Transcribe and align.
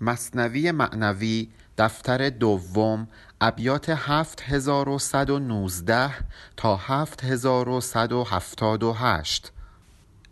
مصنوی 0.00 0.72
معنوی 0.72 1.48
دفتر 1.78 2.30
دوم 2.30 3.08
ابیات 3.40 3.90
7119 3.90 6.10
تا 6.56 6.76
7178 6.76 9.52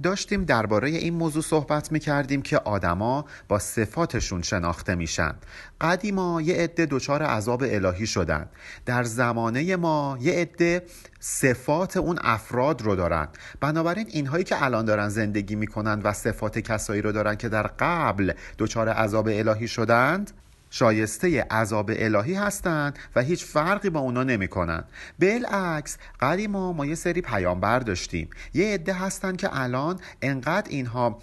داشتیم 0.03 0.45
درباره 0.45 0.88
این 0.88 1.14
موضوع 1.14 1.43
صحبت 1.43 1.93
می 1.93 2.01
کردیم 2.01 2.43
که 2.43 2.58
آدما 2.58 3.24
با 3.48 3.58
صفاتشون 3.58 4.42
شناخته 4.42 4.95
میشن. 4.95 5.35
قدیما 5.81 6.42
یه 6.42 6.54
عده 6.54 6.87
دچار 6.87 7.22
عذاب 7.22 7.63
الهی 7.67 8.06
شدن. 8.06 8.49
در 8.87 9.04
زمانه 9.04 9.77
ما 9.77 10.19
یه 10.21 10.32
عده 10.32 10.82
صفات 11.21 11.96
اون 11.96 12.19
افراد 12.22 12.82
رو 12.82 12.96
دارن. 12.96 13.28
بنابراین 13.60 14.06
اینهایی 14.09 14.45
که 14.45 14.64
الان 14.64 14.85
دارن 14.85 15.09
زندگی 15.09 15.56
می‌کنن 15.56 16.01
و 16.02 16.12
صفات 16.12 16.59
کسایی 16.59 17.02
رو 17.02 17.12
دارن 17.12 17.34
که 17.34 17.48
در 17.48 17.66
قبل 17.78 18.33
دچار 18.59 18.88
عذاب 18.88 19.28
الهی 19.28 19.69
شدند 19.69 20.30
شایسته 20.78 21.42
عذاب 21.42 21.90
الهی 21.94 22.34
هستند 22.34 22.98
و 23.16 23.22
هیچ 23.22 23.44
فرقی 23.44 23.90
با 23.90 24.00
اونا 24.00 24.22
نمی‌کنن 24.22 24.84
بالعکس 25.20 25.98
قدیما 26.20 26.72
ما 26.72 26.86
یه 26.86 26.94
سری 26.94 27.20
پیامبر 27.20 27.78
داشتیم. 27.78 28.30
یه 28.54 28.74
عده 28.74 28.92
هستن 28.92 29.36
که 29.36 29.48
الان 29.52 30.00
انقدر 30.22 30.68
اینها 30.70 31.18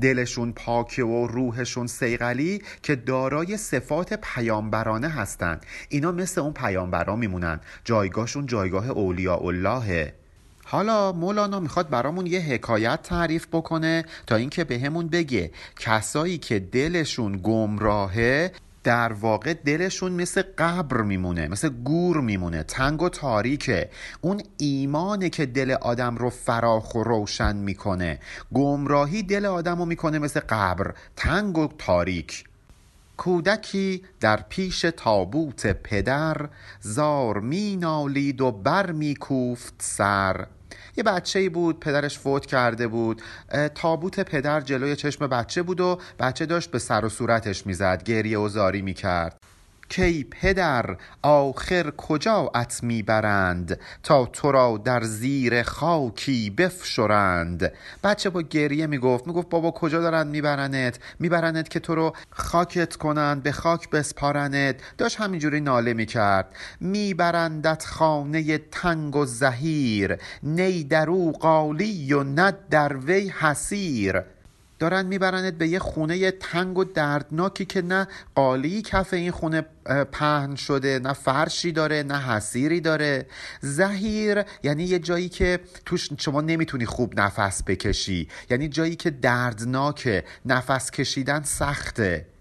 دلشون 0.00 0.52
پاکه 0.52 1.04
و 1.04 1.26
روحشون 1.26 1.86
سیغلی 1.86 2.62
که 2.82 2.96
دارای 2.96 3.56
صفات 3.56 4.14
پیامبرانه 4.14 5.08
هستند 5.08 5.66
اینا 5.88 6.12
مثل 6.12 6.40
اون 6.40 6.52
پیامبرا 6.52 7.16
میمونن. 7.16 7.60
جایگاهشون 7.84 8.46
جایگاه 8.46 8.90
اولیاء 8.90 9.46
اللهه 9.46 10.21
حالا 10.72 11.12
مولانا 11.12 11.60
می‌خواد 11.60 11.88
برامون 11.88 12.26
یه 12.26 12.40
حکایت 12.40 13.02
تعریف 13.02 13.46
بکنه 13.46 14.04
تا 14.26 14.36
اینکه 14.36 14.64
بهمون 14.64 15.08
بگه. 15.08 15.50
کسایی 15.80 16.38
که 16.38 16.58
دلشون 16.58 17.40
گمراهه 17.42 18.52
در 18.84 19.12
واقع 19.12 19.54
دلشون 19.54 20.12
مثل 20.12 20.42
قبر 20.58 21.02
میمونه 21.02 21.48
مثل 21.48 21.68
گور 21.68 22.20
میمونه 22.20 22.62
تنگ 22.62 23.02
و 23.02 23.08
تاریکه. 23.08 23.90
اون 24.20 24.42
ایمانه 24.58 25.30
که 25.30 25.46
دل 25.46 25.70
آدم 25.70 26.16
رو 26.16 26.30
فراخ 26.30 26.94
و 26.94 27.02
روشن 27.02 27.56
می‌کنه. 27.56 28.18
گمراهی 28.54 29.22
دل 29.22 29.46
آدم 29.46 29.78
رو 29.78 29.84
می‌کنه 29.84 30.18
مثل 30.18 30.40
قبر 30.40 30.94
تنگ 31.16 31.58
و 31.58 31.68
تاریک. 31.78 32.44
کودکی 33.16 34.02
در 34.20 34.36
پیش 34.48 34.80
تابوت 34.96 35.66
پدر 35.66 36.48
زار 36.80 37.40
می 37.40 37.76
نالید 37.76 38.40
و 38.40 38.52
بر 38.52 38.92
می 38.92 39.14
کوفت 39.14 39.74
سر. 39.78 40.46
یه 40.96 41.04
بچه 41.04 41.38
ای 41.38 41.48
بود 41.48 41.80
پدرش 41.80 42.18
فوت 42.18 42.46
کرده 42.46 42.88
بود. 42.88 43.22
تابوت 43.74 44.20
پدر 44.20 44.60
جلوی 44.60 44.96
چشم 44.96 45.26
بچه 45.26 45.62
بود 45.62 45.80
و 45.80 45.98
بچه 46.18 46.46
داشت 46.46 46.70
به 46.70 46.78
سر 46.78 47.04
و 47.04 47.08
صورتش 47.08 47.66
می‌زد 47.66 48.02
گریه 48.04 48.38
و 48.38 48.48
زاری 48.48 48.82
می‌کرد. 48.82 49.38
کی 49.92 50.24
پدر 50.24 50.96
آخر 51.22 51.90
کجا 51.90 52.50
ات 52.54 52.82
می‌برند 52.82 53.80
تا 54.02 54.26
تو 54.26 54.52
را 54.52 54.80
در 54.84 55.02
زیر 55.02 55.62
خاکی 55.62 56.50
بفشرند؟ 56.50 57.72
بچه 58.04 58.30
با 58.30 58.42
گریه 58.42 58.86
می‌گفت 58.86 59.26
می‌گفت 59.26 59.48
بابا 59.48 59.70
کجا 59.70 60.00
دارند 60.00 60.26
میبرنت؟ 60.26 60.98
میبرنت 61.18 61.68
که 61.68 61.80
تو 61.80 61.94
رو 61.94 62.12
خاکت 62.30 62.96
کنند 62.96 63.42
به 63.42 63.52
خاک 63.52 63.90
بسپارنت. 63.90 64.76
داشت 64.98 65.20
همینجوری 65.20 65.60
ناله 65.60 65.94
می‌کرد. 65.94 66.56
میبرندت 66.80 67.84
خانه 67.84 68.58
تنگ 68.58 69.16
و 69.16 69.26
زهیر 69.26 70.18
نی 70.42 70.84
درو 70.84 71.32
قالی 71.32 72.12
و 72.12 72.22
ند 72.22 72.68
در 72.70 72.96
وی 72.96 73.28
حسیر 73.28 74.22
دارن 74.82 75.06
میبرنت 75.06 75.54
به 75.54 75.68
یه 75.68 75.78
خونه 75.78 76.30
تنگ 76.30 76.78
و 76.78 76.84
دردناکی 76.84 77.64
که 77.64 77.82
نه 77.82 78.08
قالی 78.34 78.82
کف 78.82 79.14
این 79.14 79.30
خونه 79.30 79.66
پهن 80.12 80.54
شده 80.54 80.98
نه 80.98 81.12
فرشی 81.12 81.72
داره 81.72 82.02
نه 82.02 82.18
حسیری 82.18 82.80
داره. 82.80 83.26
زهیر 83.60 84.42
یعنی 84.62 84.84
یه 84.84 84.98
جایی 84.98 85.28
که 85.28 85.60
توش 85.86 86.08
شما 86.18 86.40
نمی‌تونی 86.40 86.86
خوب 86.86 87.20
نفس 87.20 87.62
بکشی. 87.66 88.28
یعنی 88.50 88.68
جایی 88.68 88.96
که 88.96 89.10
دردناکه 89.10 90.24
نفس 90.46 90.90
کشیدن 90.90 91.42
سخته. 91.42 92.31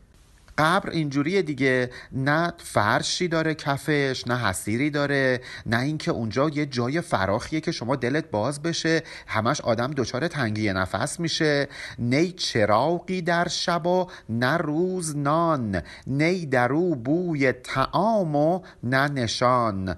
قبر 0.58 0.90
اینجوریه 0.90 1.42
دیگه. 1.42 1.90
نه 2.12 2.54
فرشی 2.58 3.28
داره 3.28 3.54
کفش 3.54 4.24
نه 4.28 4.38
حسیری 4.38 4.90
داره 4.90 5.42
نه 5.66 5.80
اینکه 5.80 6.12
اونجا 6.12 6.50
یه 6.50 6.66
جای 6.66 7.02
فراخیه 7.02 7.62
که 7.62 7.72
شما 7.72 7.96
دلت 7.96 8.32
باز 8.32 8.62
بشه 8.62 9.04
همش 9.28 9.62
آدم 9.62 9.92
دچار 9.92 10.28
تنگی 10.28 10.74
نفس 10.74 11.20
میشه. 11.20 11.68
نی 12.00 12.32
چراغی 12.32 13.22
در 13.22 13.48
شب 13.48 13.88
و 13.88 14.08
نه 14.30 14.58
روز 14.58 15.18
نان. 15.18 15.82
نی 16.08 16.46
درو 16.46 16.96
بوی 16.96 17.52
تعام 17.52 18.36
و 18.36 18.62
نه 18.84 19.08
نشان. 19.08 19.96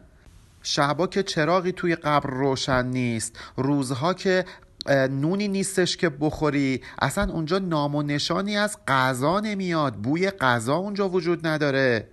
شبا 0.63 1.07
که 1.07 1.23
چراغی 1.23 1.71
توی 1.71 1.95
قبر 1.95 2.29
روشن 2.29 2.85
نیست. 2.85 3.39
روزها 3.57 4.13
که 4.13 4.45
نونی 4.89 5.47
نیستش 5.47 5.97
که 5.97 6.09
بخوری. 6.09 6.81
اصلا 7.01 7.33
اونجا 7.33 7.59
نام 7.59 7.95
و 7.95 8.01
نشانی 8.03 8.57
از 8.57 8.77
غذا 8.87 9.39
نمیاد. 9.39 9.93
بوی 9.93 10.29
غذا 10.29 10.75
اونجا 10.75 11.09
وجود 11.09 11.47
نداره. 11.47 12.07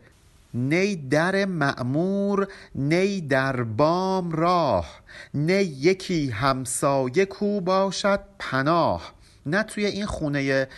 نی 0.55 0.97
در 0.97 1.45
معمور 1.45 2.49
نی 2.75 3.21
در 3.21 3.63
بام 3.63 4.33
راه. 4.33 5.01
نی 5.35 5.63
یکی 5.63 6.31
همسایه 6.31 7.25
کو 7.25 7.61
باشد 7.61 8.21
پناه. 8.39 9.13
نه 9.47 9.63
توی 9.63 9.87
این 9.87 10.07
خونه 10.07 10.69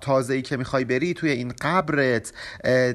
تازه 0.00 0.34
ای 0.34 0.42
که 0.42 0.56
می‌خوای 0.56 0.84
بری 0.84 1.14
توی 1.14 1.30
این 1.30 1.52
قبرت 1.60 2.32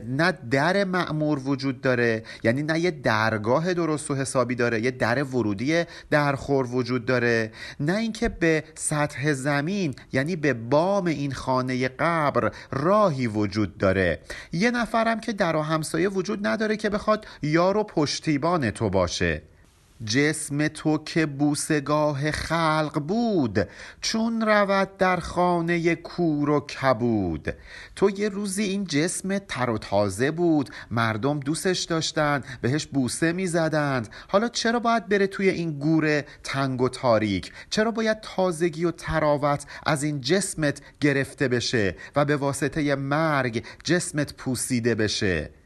نه 0.07 0.31
در 0.51 0.83
معمور 0.83 1.39
وجود 1.39 1.81
داره 1.81 2.23
یعنی 2.43 2.63
نه 2.63 2.79
یه 2.79 2.91
درگاه 2.91 3.73
درست 3.73 4.11
و 4.11 4.15
حسابی 4.15 4.55
داره 4.55 4.81
یه 4.81 4.91
در 4.91 5.23
ورودی 5.23 5.83
درخور 6.09 6.65
وجود 6.65 7.05
داره 7.05 7.51
نه 7.79 7.97
اینکه 7.97 8.29
به 8.29 8.63
سطح 8.75 9.33
زمین 9.33 9.95
یعنی 10.13 10.35
به 10.35 10.53
بام 10.53 11.05
این 11.05 11.33
خانه 11.33 11.87
قبر 11.87 12.51
راهی 12.71 13.27
وجود 13.27 13.77
داره. 13.77 14.19
یه 14.51 14.71
نفرم 14.71 15.19
که 15.19 15.33
در 15.33 15.55
و 15.55 15.61
همسایه 15.61 16.09
وجود 16.09 16.47
نداره 16.47 16.77
که 16.77 16.89
بخواد 16.89 17.27
یار 17.41 17.77
و 17.77 17.83
پشتیبان 17.83 18.71
تو 18.71 18.89
باشه. 18.89 19.41
جسم 20.05 20.67
تو 20.67 20.97
که 20.97 21.25
بوسگاه 21.25 22.31
خلق 22.31 22.99
بود 23.07 23.59
چون 24.01 24.41
رود 24.41 24.97
در 24.97 25.17
خانه 25.17 25.95
کور 25.95 26.49
و 26.49 26.59
کبود. 26.59 27.53
تو 27.95 28.09
یه 28.09 28.29
روزی 28.29 28.63
این 28.63 28.85
جسم 28.85 29.37
تر 29.37 29.69
و 29.69 29.77
تازه 29.77 30.31
بود 30.31 30.69
مردم 30.91 31.39
دوستش 31.39 31.83
داشتن 31.83 32.43
بهش 32.61 32.85
بوسه 32.85 33.33
می 33.33 33.47
زدند 33.47 34.09
حالا 34.27 34.47
چرا 34.47 34.79
باید 34.79 35.07
بره 35.09 35.27
توی 35.27 35.49
این 35.49 35.79
گور 35.79 36.21
تنگ 36.43 36.81
و 36.81 36.89
تاریک؟ 36.89 37.51
چرا 37.69 37.91
باید 37.91 38.21
تازگی 38.21 38.85
و 38.85 38.91
تراوت 38.91 39.65
از 39.85 40.03
این 40.03 40.21
جسمت 40.21 40.81
گرفته 41.01 41.47
بشه 41.47 41.95
و 42.15 42.25
به 42.25 42.35
واسطه 42.35 42.95
مرگ 42.95 43.65
جسمت 43.83 44.33
پوسیده 44.33 44.95
بشه؟ 44.95 45.62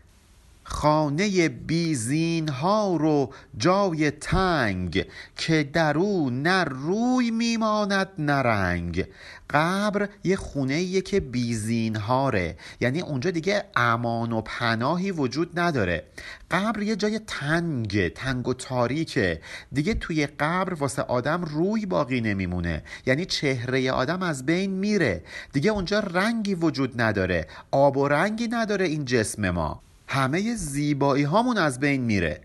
خانه 0.70 1.50
بیزین 1.50 2.50
ها 2.50 2.96
رو 2.96 3.34
جای 3.58 4.12
تنگ 4.12 5.06
که 5.36 5.64
در 5.64 5.98
او 5.98 6.30
نه 6.30 6.64
روی 6.64 7.32
میماند 7.32 8.10
نه 8.18 8.34
رنگ. 8.34 9.06
قبر 9.50 10.10
یه 10.24 10.36
خونه 10.36 11.02
که 11.02 11.20
بیزین 11.20 11.96
هاره 11.96 12.58
یعنی 12.80 13.02
اونجا 13.02 13.32
دیگه 13.32 13.64
امان 13.76 14.32
و 14.32 14.42
پناهی 14.42 15.12
وجود 15.12 15.60
نداره. 15.60 16.04
قبر 16.52 16.82
یه 16.82 16.96
جای 16.96 17.20
تنگ 17.28 18.08
تنگ 18.08 18.48
و 18.48 18.54
تاریکه. 18.54 19.42
دیگه 19.72 19.94
توی 19.94 20.26
قبر 20.26 20.74
واسه 20.74 21.02
آدم 21.02 21.42
روی 21.44 21.86
باقی 21.86 22.22
نمیمونه. 22.22 22.84
یعنی 23.06 23.26
چهره 23.26 23.92
آدم 23.92 24.24
از 24.24 24.46
بین 24.46 24.72
میره. 24.72 25.24
دیگه 25.54 25.72
اونجا 25.72 26.00
رنگی 26.00 26.56
وجود 26.56 27.02
نداره. 27.02 27.48
آب 27.72 27.98
و 27.98 28.08
رنگی 28.08 28.48
نداره 28.48 28.86
این 28.86 29.06
جسم 29.06 29.50
ما. 29.50 29.87
همه 30.08 30.56
زیبایی 30.56 31.24
هامون 31.24 31.58
از 31.58 31.80
بین 31.80 32.02
میره. 32.02 32.42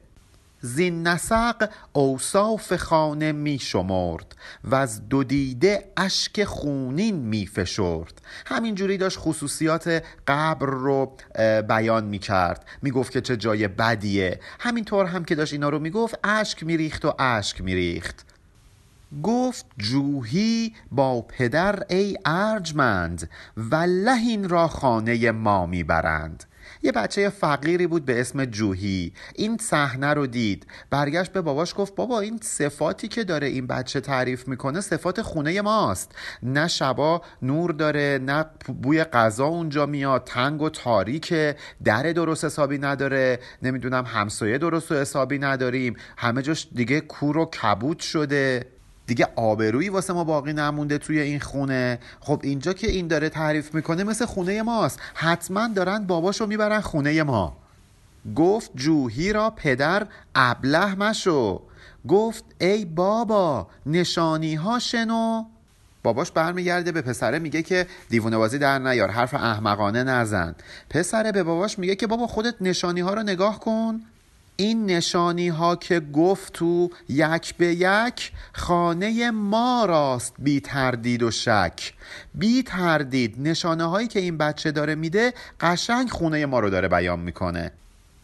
زین 0.64 1.06
نسق 1.06 1.70
اوصاف 1.92 2.76
خانه 2.76 3.32
می 3.32 3.58
شمرد 3.58 4.36
و 4.64 4.74
از 4.74 5.08
دو 5.08 5.24
دیده 5.24 5.92
اشک 5.96 6.44
خونین 6.44 7.16
می 7.16 7.46
فشرد 7.46 8.20
همینجوری 8.46 8.98
داشت 8.98 9.18
خصوصیات 9.20 10.02
قبر 10.28 10.66
رو 10.66 11.16
بیان 11.68 12.04
می 12.04 12.18
کرد 12.18 12.64
می 12.82 12.90
گفت 12.90 13.12
که 13.12 13.20
چه 13.20 13.36
جای 13.36 13.68
بدیه. 13.68 14.40
همینطور 14.60 15.06
هم 15.06 15.24
که 15.24 15.34
داشت 15.34 15.52
اینا 15.52 15.68
رو 15.68 15.78
می 15.78 15.90
گفت 15.90 16.18
اشک 16.24 16.62
می 16.62 16.76
ریخت 16.76 17.04
و 17.04 17.14
اشک 17.18 17.60
می 17.60 17.74
ریخت 17.74 18.26
گفت 19.22 19.66
جوهی 19.78 20.74
با 20.92 21.22
پدر 21.22 21.82
ای 21.88 22.18
ارجمند 22.24 23.30
والله 23.56 24.20
این 24.20 24.48
را 24.48 24.68
خانه 24.68 25.30
ما 25.30 25.66
می‌برند. 25.66 26.44
یه 26.82 26.92
بچه 26.92 27.28
فقیری 27.28 27.86
بود 27.86 28.04
به 28.04 28.20
اسم 28.20 28.44
جوهی. 28.44 29.12
این 29.34 29.56
صحنه 29.56 30.14
رو 30.14 30.26
دید. 30.26 30.66
برگشت 30.90 31.32
به 31.32 31.40
باباش 31.40 31.74
گفت 31.76 31.94
بابا 31.94 32.20
این 32.20 32.38
صفاتی 32.42 33.08
که 33.08 33.24
داره 33.24 33.46
این 33.46 33.66
بچه 33.66 34.00
تعریف 34.00 34.48
می‌کنه 34.48 34.80
صفات 34.80 35.22
خونه 35.22 35.60
ماست. 35.60 36.14
نه 36.42 36.68
شبا 36.68 37.22
نور 37.42 37.72
داره 37.72 38.20
نه 38.22 38.44
بوی 38.82 39.04
غذا 39.04 39.46
اونجا 39.46 39.86
میاد 39.86 40.24
تنگ 40.24 40.62
و 40.62 40.70
تاریکه 40.70 41.56
در 41.84 42.12
درست 42.12 42.44
حسابی 42.44 42.78
نداره. 42.78 43.38
نمی‌دونم 43.62 44.04
همسایه 44.04 44.58
درست 44.58 44.92
و 44.92 44.94
حسابی 44.94 45.38
نداریم. 45.38 45.96
همه 46.16 46.42
جاش 46.42 46.68
دیگه 46.74 47.00
کور 47.00 47.38
و 47.38 47.44
کبود 47.44 47.98
شده. 47.98 48.66
دیگه 49.12 49.28
آبرویی 49.36 49.88
واسه 49.88 50.12
ما 50.12 50.24
باقی 50.24 50.52
نمونده 50.52 50.98
توی 50.98 51.20
این 51.20 51.40
خونه. 51.40 51.98
خب 52.20 52.40
اینجا 52.44 52.72
که 52.72 52.90
این 52.90 53.06
داره 53.06 53.28
تعریف 53.28 53.74
می‌کنه 53.74 54.04
مثل 54.04 54.24
خونه 54.24 54.62
ماست. 54.62 55.00
حتما 55.14 55.68
دارن 55.68 56.06
باباشو 56.06 56.46
می‌برن 56.46 56.80
خونه 56.80 57.22
ما. 57.22 57.56
گفت 58.36 58.70
جوهی 58.74 59.32
را 59.32 59.50
پدر 59.50 60.06
ابله 60.34 60.94
مشو. 60.94 61.62
گفت 62.08 62.44
ای 62.60 62.84
بابا 62.84 63.66
نشانی 63.86 64.54
ها 64.54 64.78
شنو. 64.78 65.44
باباش 66.02 66.30
برمیگرده 66.30 66.92
به 66.92 67.02
پسره 67.02 67.38
میگه 67.38 67.62
که 67.62 67.86
دیوونه 68.08 68.36
بازی 68.36 68.58
در 68.58 68.78
نیار. 68.78 69.10
حرف 69.10 69.34
احمقانه 69.34 70.02
نزن. 70.02 70.54
پسره 70.90 71.32
به 71.32 71.42
باباش 71.42 71.78
میگه 71.78 71.96
که 71.96 72.06
بابا 72.06 72.26
خودت 72.26 72.54
نشانی 72.60 73.00
ها 73.00 73.14
رو 73.14 73.22
نگاه 73.22 73.60
کن. 73.60 74.00
این 74.56 74.86
نشانی 74.86 75.48
ها 75.48 75.76
که 75.76 76.00
گفت 76.00 76.52
تو 76.52 76.90
یک 77.08 77.54
به 77.54 77.66
یک 77.66 78.32
خانه 78.52 79.30
ما 79.30 79.84
راست 79.84 80.34
بی 80.38 80.60
تردید 80.60 81.22
و 81.22 81.30
شک. 81.30 81.94
بی 82.34 82.62
تردید 82.62 83.34
نشانه 83.38 83.84
هایی 83.84 84.08
که 84.08 84.20
این 84.20 84.38
بچه 84.38 84.72
داره 84.72 84.94
میده 84.94 85.34
قشنگ 85.60 86.10
خونه 86.10 86.46
ما 86.46 86.60
رو 86.60 86.70
داره 86.70 86.88
بیان 86.88 87.20
می‌کنه. 87.20 87.72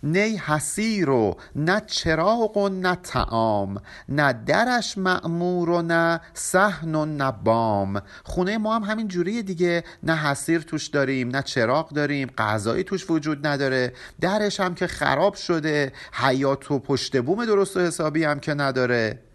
نی 0.02 0.36
حسیر 0.36 1.10
و 1.10 1.36
نه 1.56 1.82
چراغ 1.86 2.56
و 2.56 2.68
نه 2.68 2.94
تعام 2.94 3.80
نه 4.08 4.32
درش 4.32 4.98
معمور 4.98 5.70
و 5.70 5.82
نه 5.82 6.20
صحن 6.34 6.94
و 6.94 7.04
نه 7.04 7.32
بام. 7.32 8.02
خونه 8.24 8.58
ما 8.58 8.76
هم 8.76 8.82
همین 8.82 9.08
جوریه 9.08 9.42
دیگه. 9.42 9.84
نه 10.02 10.16
حسیر 10.16 10.60
توش 10.60 10.86
داریم 10.86 11.28
نه 11.28 11.42
چراغ 11.42 11.92
داریم 11.92 12.30
غذایی 12.38 12.84
توش 12.84 13.10
وجود 13.10 13.46
نداره. 13.46 13.92
درش 14.20 14.60
هم 14.60 14.74
که 14.74 14.86
خراب 14.86 15.34
شده 15.34 15.92
حیات 16.12 16.70
و 16.70 16.78
پشت 16.78 17.20
بوم 17.20 17.44
درست 17.44 17.76
و 17.76 17.80
حسابی 17.80 18.24
هم 18.24 18.40
که 18.40 18.54
نداره. 18.54 19.27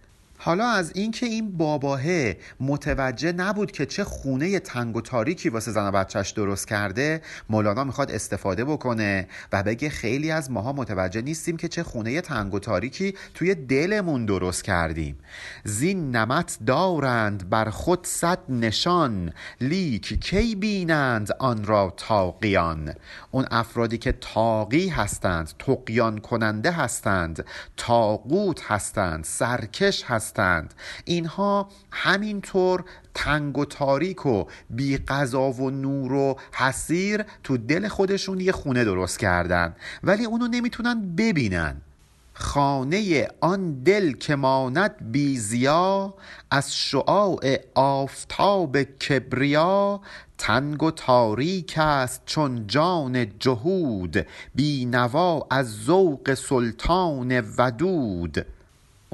حالا 0.46 0.68
از 0.68 0.92
اینکه 0.96 1.26
این 1.26 1.58
باباهه 1.58 2.38
متوجه 2.60 3.32
نبود 3.32 3.72
که 3.72 3.86
چه 3.86 4.04
خونه 4.04 4.60
تنگ 4.60 4.96
و 4.96 5.02
تاریکی 5.02 5.50
واسه 5.50 5.72
زن 5.72 5.88
و 5.88 5.92
بچهش 5.92 6.30
درست 6.30 6.68
کرده 6.68 7.22
مولانا 7.50 7.84
می‌خواد 7.84 8.12
استفاده 8.12 8.66
بکنه 8.66 9.28
و 9.54 9.64
بگه 9.64 9.90
خیلی 9.90 10.32
از 10.32 10.52
ماها 10.52 10.74
متوجه 10.74 11.22
نیستیم 11.22 11.58
که 11.58 11.68
چه 11.68 11.84
خونه 11.84 12.22
تنگ 12.22 12.54
و 12.54 12.60
تاریکی 12.60 13.14
توی 13.34 13.56
دلمون 13.56 14.26
درست 14.26 14.64
کردیم. 14.64 15.18
زین 15.64 16.16
نمت 16.16 16.58
دارند 16.66 17.50
بر 17.50 17.70
خود 17.70 18.06
صد 18.06 18.40
نشان 18.50 19.34
لیک 19.62 20.20
کی 20.20 20.56
بینند 20.56 21.32
آن 21.40 21.66
را 21.66 21.94
تاقیان 21.98 22.94
اون 23.32 23.46
افرادی 23.52 23.98
که 23.98 24.12
تاقی 24.12 24.88
هستند 24.88 25.54
تقیان 25.60 26.18
کننده 26.18 26.72
هستند 26.72 27.46
تاقوت 27.78 28.72
هستند 28.72 29.24
سرکش 29.24 30.04
هستند 30.04 30.33
هستند. 30.34 30.74
اینها 31.06 31.70
همینطور 31.92 32.84
تنگ 33.14 33.58
و 33.58 33.66
تاریک 33.66 34.26
و 34.26 34.46
بی 34.70 34.98
قضا 34.98 35.52
و 35.52 35.70
نور 35.70 36.14
و 36.14 36.36
حسیر 36.54 37.24
تو 37.44 37.58
دل 37.58 37.88
خودشون 37.88 38.40
یه 38.40 38.52
خونه 38.52 38.84
درست 38.84 39.20
کردن. 39.20 39.76
ولی 40.04 40.26
اونو 40.26 40.48
نمی‌تونن 40.48 41.16
ببینن. 41.16 41.82
خانه 42.36 43.28
آن 43.42 43.84
دل 43.84 44.12
که 44.12 44.36
ماند 44.36 45.12
بی 45.12 45.38
زیا 45.38 46.14
از 46.52 46.76
شعاع 46.76 47.58
آفتاب 47.76 48.84
کبریا 48.84 50.02
تنگ 50.38 50.84
و 50.84 50.92
تاریک 50.92 51.74
است 51.78 52.22
چون 52.26 52.68
جان 52.68 53.40
جهود 53.40 54.26
بی 54.56 54.86
نوا 54.86 55.48
از 55.52 55.84
ذوق 55.86 56.34
سلطان 56.34 57.44
ودود. 57.58 58.46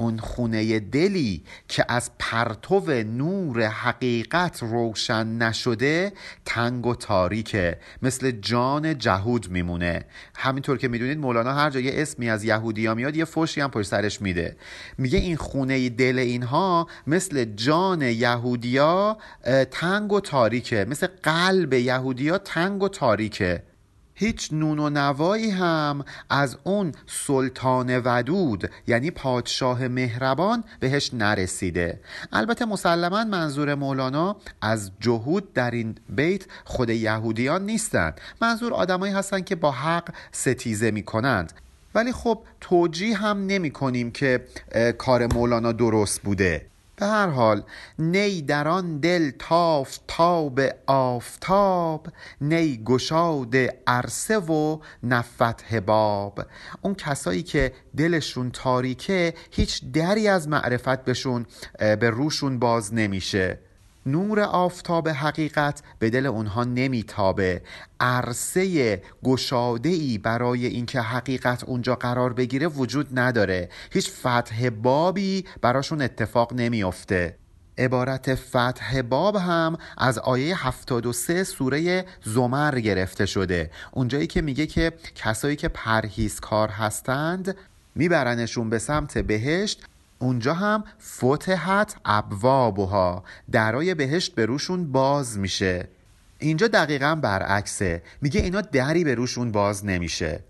اون 0.00 0.18
خونه 0.18 0.80
دلی 0.80 1.44
که 1.68 1.84
از 1.88 2.10
پرتو 2.18 2.80
نور 3.02 3.66
حقیقت 3.66 4.62
روشن 4.62 5.26
نشده 5.26 6.12
تنگ 6.44 6.86
و 6.86 6.94
تاریکه 6.94 7.78
مثل 8.02 8.30
جان 8.30 8.98
جهود 8.98 9.50
میمونه. 9.50 10.04
همینطور 10.36 10.78
که 10.78 10.88
می‌دونید 10.88 11.18
مولانا 11.18 11.52
هر 11.54 11.70
جا 11.70 11.80
اسمی 11.84 12.30
از 12.30 12.44
یهودیا 12.44 12.94
میاد 12.94 13.16
یه 13.16 13.24
فوشی 13.24 13.60
هم 13.60 13.70
پشت 13.70 13.88
سرش 13.88 14.22
میده. 14.22 14.56
میگه 14.98 15.18
این 15.18 15.36
خونه 15.36 15.88
دل 15.88 16.18
اینها 16.18 16.86
مثل 17.06 17.44
جان 17.44 18.02
یهودیا 18.02 19.18
تنگ 19.70 20.12
و 20.12 20.20
تاریکه. 20.20 20.86
مثل 20.88 21.06
قلب 21.22 21.72
یهودیا 21.72 22.38
تنگ 22.38 22.82
و 22.82 22.88
تاریکه. 22.88 23.62
هیچ 24.20 24.48
نون 24.52 24.78
و 24.78 24.90
نوایی 24.90 25.50
هم 25.50 26.04
از 26.30 26.56
اون 26.64 26.92
سلطان 27.06 28.02
ودود 28.04 28.70
یعنی 28.86 29.10
پادشاه 29.10 29.88
مهربان 29.88 30.64
بهش 30.80 31.10
نرسیده. 31.14 32.00
البته 32.32 32.64
مسلما 32.64 33.24
منظور 33.24 33.74
مولانا 33.74 34.36
از 34.62 34.90
جهود 35.00 35.52
در 35.52 35.70
این 35.70 35.94
بیت 36.08 36.44
خود 36.64 36.90
یهودیان 36.90 37.66
نیستند. 37.66 38.20
منظور 38.40 38.74
آدمایی 38.74 39.12
هستند 39.12 39.44
که 39.44 39.56
با 39.56 39.70
حق 39.70 40.14
ستیزه 40.32 40.90
می 40.90 41.02
کنند 41.02 41.52
ولی 41.94 42.12
خب 42.12 42.42
توجیه 42.60 43.16
هم 43.16 43.46
نمی 43.46 43.70
کنیم 43.70 44.10
که 44.10 44.44
کار 44.98 45.26
مولانا 45.34 45.72
درست 45.72 46.22
بوده. 46.22 46.69
به 47.00 47.06
هر 47.06 47.28
حال 47.28 47.62
نی 47.98 48.42
در 48.42 48.68
آن 48.68 48.98
دل 48.98 49.30
تاف 49.38 49.98
تاب 50.08 50.60
آفتاب 50.86 52.06
نی 52.40 52.84
گشاد 52.84 53.56
عرصه 53.86 54.38
و 54.38 54.78
نفت 55.02 55.74
باب. 55.74 56.40
اون 56.82 56.94
کسایی 56.94 57.42
که 57.42 57.72
دلشون 57.96 58.50
تاریکه 58.50 59.34
هیچ 59.50 59.84
دری 59.92 60.28
از 60.28 60.48
معرفت 60.48 61.04
بهشون 61.04 61.46
به 61.78 62.10
روشون 62.10 62.58
باز 62.58 62.94
نمیشه. 62.94 63.69
نور 64.06 64.40
آفتاب 64.40 65.08
حقیقت 65.08 65.82
به 65.98 66.10
دل 66.10 66.26
اونها 66.26 66.64
نمیتابه. 66.64 67.62
عرصه 68.00 69.02
گشاده 69.24 69.88
ای 69.88 70.18
برای 70.18 70.66
اینکه 70.66 71.00
حقیقت 71.00 71.64
اونجا 71.64 71.94
قرار 71.94 72.32
بگیره 72.32 72.66
وجود 72.66 73.18
نداره. 73.18 73.68
هیچ 73.90 74.10
فتح 74.10 74.70
بابی 74.70 75.44
براشون 75.62 76.02
اتفاق 76.02 76.52
نمیافته. 76.52 77.36
عبارت 77.78 78.34
فتح 78.34 79.02
باب 79.02 79.36
هم 79.36 79.78
از 79.98 80.18
آیه 80.18 80.66
73 80.66 81.44
سوره 81.44 82.04
زمر 82.24 82.80
گرفته 82.80 83.26
شده. 83.26 83.70
اونجایی 83.92 84.26
که 84.26 84.42
میگه 84.42 84.66
که 84.66 84.92
کسایی 85.14 85.56
که 85.56 85.68
پرهیزکار 85.68 86.68
هستند 86.68 87.56
میبرنشون 87.94 88.70
به 88.70 88.78
سمت 88.78 89.18
بهشت 89.18 89.82
اونجا 90.22 90.54
هم 90.54 90.84
فتحت 91.00 91.96
ابوابها. 92.04 93.24
درای 93.52 93.94
بهشت 93.94 94.34
به 94.34 94.46
روشون 94.46 94.92
باز 94.92 95.38
میشه. 95.38 95.88
اینجا 96.38 96.68
دقیقا 96.68 97.14
برعکسه. 97.14 98.02
میگه 98.20 98.40
اینا 98.40 98.60
دری 98.60 99.04
به 99.04 99.14
روشون 99.14 99.52
باز 99.52 99.86
نمیشه. 99.86 100.44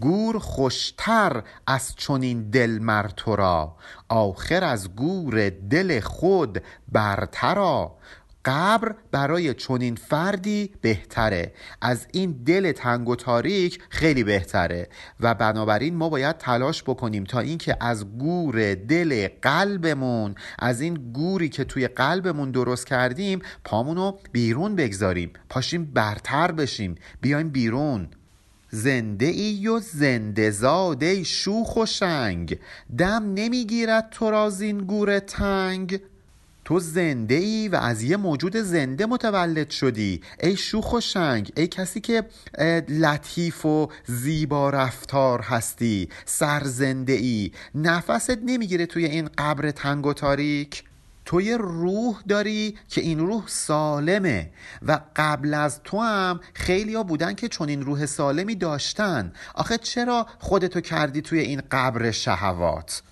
گور 0.00 0.38
خوشتر 0.38 1.42
از 1.66 1.96
چنین 1.96 2.50
دل 2.50 2.78
مر 2.78 3.10
را. 3.26 3.76
آخر 4.08 4.64
از 4.64 4.96
گور 4.96 5.50
دل 5.50 6.00
خود 6.00 6.62
برترا 6.92 7.96
قبر 8.44 8.94
برای 9.10 9.54
چنین 9.54 9.94
فردی 9.94 10.70
بهتره. 10.80 11.52
از 11.80 12.06
این 12.12 12.32
دل 12.46 12.72
تنگ 12.72 13.08
و 13.08 13.16
تاریک 13.16 13.78
خیلی 13.88 14.24
بهتره. 14.24 14.88
و 15.20 15.34
بنابراین 15.34 15.94
ما 15.94 16.08
باید 16.08 16.38
تلاش 16.38 16.82
بکنیم 16.82 17.24
تا 17.24 17.40
اینکه 17.40 17.76
از 17.80 18.18
گور 18.18 18.74
دل 18.74 19.28
قلبمون 19.42 20.34
از 20.58 20.80
این 20.80 21.12
گوری 21.12 21.48
که 21.48 21.64
توی 21.64 21.88
قلبمون 21.88 22.50
درست 22.50 22.86
کردیم 22.86 23.42
پامونو 23.64 24.18
بیرون 24.32 24.76
بگذاریم. 24.76 25.32
پاشیم 25.48 25.84
برتر 25.84 26.52
بشیم. 26.52 26.94
بیایم 27.20 27.48
بیرون. 27.48 28.08
زنده 28.70 29.26
ای 29.26 29.68
و 29.68 29.80
زنده 29.80 30.50
زاده 30.50 31.24
شوخ 31.24 31.76
و 31.76 31.86
شنگ. 31.86 32.58
دم 32.98 33.32
نمی‌گیرد 33.34 34.08
تو 34.10 34.30
را 34.30 34.50
زین 34.50 34.78
گور 34.78 35.18
تنگ. 35.18 36.00
تو 36.64 36.80
زنده 36.80 37.34
ای 37.34 37.68
و 37.68 37.76
از 37.76 38.02
یه 38.02 38.16
موجود 38.16 38.56
زنده 38.56 39.06
متولد 39.06 39.70
شدی. 39.70 40.20
ای 40.40 40.56
شوخ 40.56 40.92
و 40.92 41.00
شنگ 41.00 41.52
ای 41.56 41.66
کسی 41.66 42.00
که 42.00 42.24
لطیف 42.88 43.66
و 43.66 43.88
زیبا 44.06 44.70
رفتار 44.70 45.40
هستی 45.40 46.08
سرزنده 46.24 47.12
ای 47.12 47.52
نفست 47.74 48.38
نمی‌گیره 48.44 48.86
توی 48.86 49.04
این 49.04 49.30
قبر 49.38 49.70
تنگ 49.70 50.06
و 50.06 50.12
تاریک. 50.12 50.84
تو 51.24 51.40
یه 51.40 51.56
روح 51.56 52.22
داری 52.28 52.78
که 52.88 53.00
این 53.00 53.18
روح 53.18 53.44
سالمه 53.46 54.50
و 54.82 55.00
قبل 55.16 55.54
از 55.54 55.80
تو 55.84 56.00
هم 56.00 56.40
خیلی 56.54 57.04
بودن 57.04 57.34
که 57.34 57.48
چون 57.48 57.68
این 57.68 57.82
روح 57.82 58.06
سالمی 58.06 58.54
داشتن. 58.54 59.32
آخه 59.54 59.78
چرا 59.78 60.26
خودتو 60.38 60.80
کردی 60.80 61.22
توی 61.22 61.38
این 61.38 61.62
قبر 61.70 62.10
شهوات؟ 62.10 63.02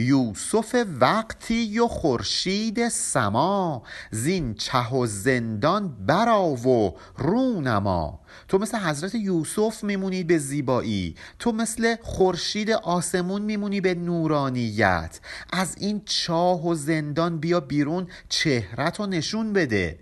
یوسف 0.00 0.86
وقتی 1.00 1.78
و 1.78 1.88
خورشید 1.88 2.88
سما 2.88 3.82
زین 4.10 4.54
چه 4.54 4.90
و 4.90 5.06
زندان 5.06 6.06
برا 6.06 6.42
و 6.42 6.96
رونما 7.18 8.20
تو 8.48 8.58
مثل 8.58 8.78
حضرت 8.78 9.14
یوسف 9.14 9.84
میمونی 9.84 10.24
به 10.24 10.38
زیبایی. 10.38 11.14
تو 11.38 11.52
مثل 11.52 11.96
خورشید 12.02 12.70
آسمون 12.70 13.42
میمونی 13.42 13.80
به 13.80 13.94
نورانیت. 13.94 15.20
از 15.52 15.76
این 15.78 16.02
چاه 16.04 16.66
و 16.66 16.74
زندان 16.74 17.38
بیا 17.38 17.60
بیرون 17.60 18.06
چهرت 18.28 19.00
رو 19.00 19.06
نشون 19.06 19.52
بده. 19.52 19.98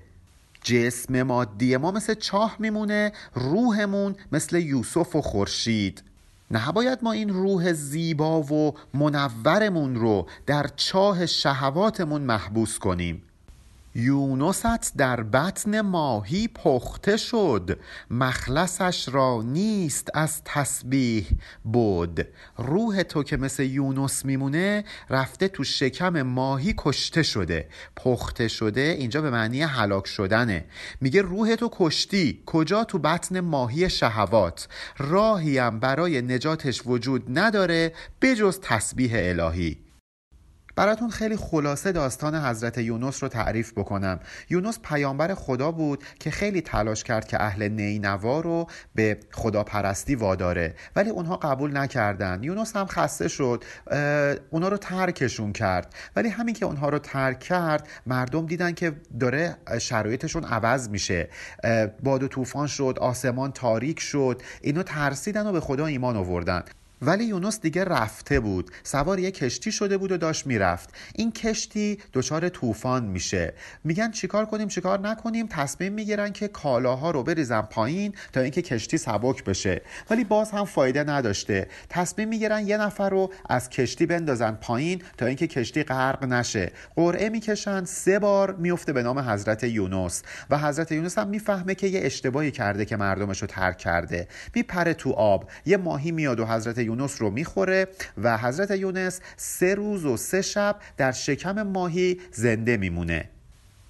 جسم 0.62 1.22
مادی 1.22 1.76
ما 1.76 1.90
مثل 1.90 2.14
چاه 2.14 2.56
میمونه 2.58 3.12
روحمون 3.34 4.16
مثل 4.32 4.56
یوسف 4.56 5.16
و 5.16 5.22
خورشید. 5.22 6.02
نباید 6.50 6.98
ما 7.02 7.12
این 7.12 7.28
روح 7.28 7.72
زیبا 7.72 8.42
و 8.42 8.74
منورمون 8.94 9.94
رو 9.94 10.26
در 10.46 10.66
چاه 10.76 11.26
شهواتمون 11.26 12.22
محبوس 12.22 12.78
کنیم. 12.78 13.22
یونست 13.98 14.96
در 14.96 15.22
بطن 15.22 15.80
ماهی 15.80 16.48
پخته 16.48 17.16
شد. 17.16 17.80
مخلصش 18.10 19.08
را 19.12 19.42
نیست 19.42 20.08
از 20.14 20.42
تسبیح 20.44 21.26
بود 21.64 22.26
روح 22.58 23.02
تو 23.02 23.22
که 23.22 23.36
مثل 23.36 23.62
یونس 23.62 24.24
میمونه 24.24 24.84
رفته 25.10 25.48
تو 25.48 25.64
شکم 25.64 26.22
ماهی 26.22 26.74
کشته 26.78 27.22
شده. 27.22 27.68
پخته 27.96 28.48
شده 28.48 28.80
اینجا 28.80 29.22
به 29.22 29.30
معنی 29.30 29.62
هلاک 29.62 30.06
شدنه. 30.06 30.64
میگه 31.00 31.22
روح 31.22 31.54
تو 31.54 31.68
کشتی. 31.72 32.42
کجا؟ 32.46 32.84
تو 32.84 32.98
بطن 32.98 33.40
ماهی 33.40 33.90
شهوات. 33.90 34.68
راهی 34.98 35.58
هم 35.58 35.80
برای 35.80 36.22
نجاتش 36.22 36.82
وجود 36.86 37.38
نداره 37.38 37.92
بجز 38.22 38.58
تسبیح 38.62 39.10
الهی. 39.14 39.87
براتون 40.78 41.10
خیلی 41.10 41.36
خلاصه 41.36 41.92
داستان 41.92 42.34
حضرت 42.34 42.78
یونس 42.78 43.22
رو 43.22 43.28
تعریف 43.28 43.72
بکنم. 43.72 44.20
یونس 44.50 44.78
پیامبر 44.82 45.34
خدا 45.34 45.70
بود 45.70 46.04
که 46.20 46.30
خیلی 46.30 46.60
تلاش 46.60 47.04
کرد 47.04 47.28
که 47.28 47.42
اهل 47.42 47.68
نینوا 47.68 48.40
رو 48.40 48.66
به 48.94 49.18
خداپرستی 49.32 50.14
واداره 50.14 50.74
ولی 50.96 51.10
اونها 51.10 51.36
قبول 51.36 51.76
نکردن. 51.76 52.42
یونس 52.42 52.76
هم 52.76 52.86
خسته 52.86 53.28
شد 53.28 53.64
اونا 54.50 54.68
رو 54.68 54.76
ترکشون 54.76 55.52
کرد. 55.52 55.94
ولی 56.16 56.28
همین 56.28 56.54
که 56.54 56.66
اونها 56.66 56.88
رو 56.88 56.98
ترک 56.98 57.40
کرد 57.40 57.88
مردم 58.06 58.46
دیدن 58.46 58.72
که 58.72 58.92
داره 59.20 59.56
شرایطشون 59.80 60.44
عوض 60.44 60.88
میشه. 60.88 61.28
باد 62.02 62.22
و 62.22 62.28
طوفان 62.28 62.66
شد 62.66 62.98
آسمان 63.00 63.52
تاریک 63.52 64.00
شد 64.00 64.42
اینو 64.60 64.82
ترسیدن 64.82 65.46
و 65.46 65.52
به 65.52 65.60
خدا 65.60 65.86
ایمان 65.86 66.16
آوردن. 66.16 66.62
ولی 67.02 67.24
یونس 67.24 67.60
دیگه 67.60 67.84
رفته 67.84 68.40
بود. 68.40 68.70
سوار 68.82 69.18
یه 69.18 69.30
کشتی 69.30 69.72
شده 69.72 69.98
بود 69.98 70.12
و 70.12 70.16
داشت 70.16 70.46
می‌رفت. 70.46 70.94
این 71.14 71.32
کشتی 71.32 71.98
دچار 72.12 72.48
طوفان 72.48 73.04
میشه. 73.04 73.54
میگن 73.84 74.10
چیکار 74.10 74.46
کنیم 74.46 74.68
چیکار 74.68 75.00
نکنیم؟ 75.00 75.46
تصمیم 75.50 75.92
می‌گیرن 75.92 76.32
که 76.32 76.48
کالاها 76.48 77.10
رو 77.10 77.22
بریزن 77.22 77.62
پایین 77.62 78.14
تا 78.32 78.40
اینکه 78.40 78.62
کشتی 78.62 78.98
سبک 78.98 79.44
بشه. 79.44 79.82
ولی 80.10 80.24
باز 80.24 80.50
هم 80.50 80.64
فایده 80.64 81.04
نداشته. 81.04 81.68
تصمیم 81.88 82.28
می‌گیرن 82.28 82.66
یه 82.66 82.76
نفر 82.76 83.10
رو 83.10 83.32
از 83.48 83.70
کشتی 83.70 84.06
بندازن 84.06 84.58
پایین 84.60 85.02
تا 85.18 85.26
اینکه 85.26 85.46
کشتی 85.46 85.82
غرق 85.82 86.24
نشه. 86.24 86.72
قرعه 86.96 87.28
می‌کشن. 87.28 87.84
سه 87.84 88.18
بار 88.18 88.54
میفته 88.54 88.92
به 88.92 89.02
نام 89.02 89.18
حضرت 89.18 89.64
یونس. 89.64 90.22
و 90.50 90.58
حضرت 90.58 90.92
یونس 90.92 91.18
هم 91.18 91.28
می‌فهمه 91.28 91.74
که 91.74 91.86
یه 91.86 92.00
اشتباهی 92.02 92.50
کرده 92.50 92.84
که 92.84 92.96
مردمش 92.96 93.42
رو 93.42 93.46
ترک 93.46 93.78
کرده. 93.78 94.28
میپره 94.54 94.94
تو 94.94 95.10
آب. 95.10 95.50
یه 95.66 95.76
ماهی 95.76 96.10
میاد 96.10 96.40
و 96.40 96.46
حضرت 96.46 96.78
یونس 96.88 97.22
رو 97.22 97.30
می‌خوره 97.30 97.88
و 98.22 98.38
حضرت 98.38 98.70
یونس 98.70 99.20
سه 99.36 99.74
روز 99.74 100.04
و 100.04 100.16
سه 100.16 100.42
شب 100.42 100.76
در 100.96 101.12
شکم 101.12 101.62
ماهی 101.62 102.20
زنده 102.32 102.76
میمونه. 102.76 103.28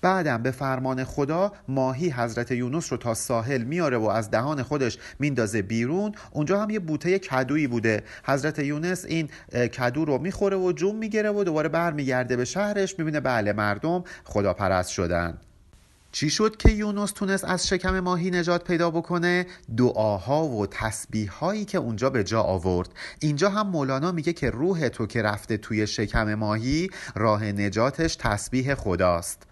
بعدم 0.02 0.42
به 0.42 0.50
فرمان 0.50 1.04
خدا 1.04 1.52
ماهی 1.68 2.10
حضرت 2.10 2.50
یونس 2.50 2.92
رو 2.92 2.98
تا 2.98 3.14
ساحل 3.14 3.62
میاره 3.62 3.96
و 3.96 4.06
از 4.06 4.30
دهان 4.30 4.62
خودش 4.62 4.98
میندازه 5.18 5.62
بیرون. 5.62 6.12
اونجا 6.30 6.62
هم 6.62 6.70
یه 6.70 6.78
بوته 6.78 7.18
کدویی 7.18 7.66
بوده. 7.66 8.02
حضرت 8.24 8.58
یونس 8.58 9.04
این 9.04 9.28
کدو 9.52 10.04
رو 10.04 10.18
می‌خوره 10.18 10.56
و 10.56 10.72
جوم 10.72 10.96
می‌گیره 10.96 11.30
و 11.30 11.44
دوباره 11.44 11.68
برمیگرده 11.68 12.36
به 12.36 12.44
شهرش. 12.44 12.98
می‌بینه 12.98 13.20
بله 13.20 13.52
مردم 13.52 14.04
خداپرست 14.24 14.90
شدن. 14.90 15.38
چی 16.12 16.30
شد 16.30 16.56
که 16.56 16.70
یونس 16.70 17.12
تونست 17.12 17.44
از 17.44 17.68
شکم 17.68 18.00
ماهی 18.00 18.30
نجات 18.30 18.64
پیدا 18.64 18.90
بکنه؟ 18.90 19.46
دعاها 19.76 20.44
و 20.44 20.66
تسبیح 20.66 21.30
هایی 21.30 21.64
که 21.64 21.78
اونجا 21.78 22.10
به 22.10 22.24
جا 22.24 22.42
آورد. 22.42 22.88
اینجا 23.20 23.50
هم 23.50 23.66
مولانا 23.66 24.12
میگه 24.12 24.32
که 24.32 24.50
روح 24.50 24.88
تو 24.88 25.06
که 25.06 25.22
رفته 25.22 25.56
توی 25.56 25.86
شکم 25.86 26.34
ماهی 26.34 26.90
راه 27.14 27.44
نجاتش 27.44 28.16
تسبیح 28.16 28.74
خداست. 28.74 29.42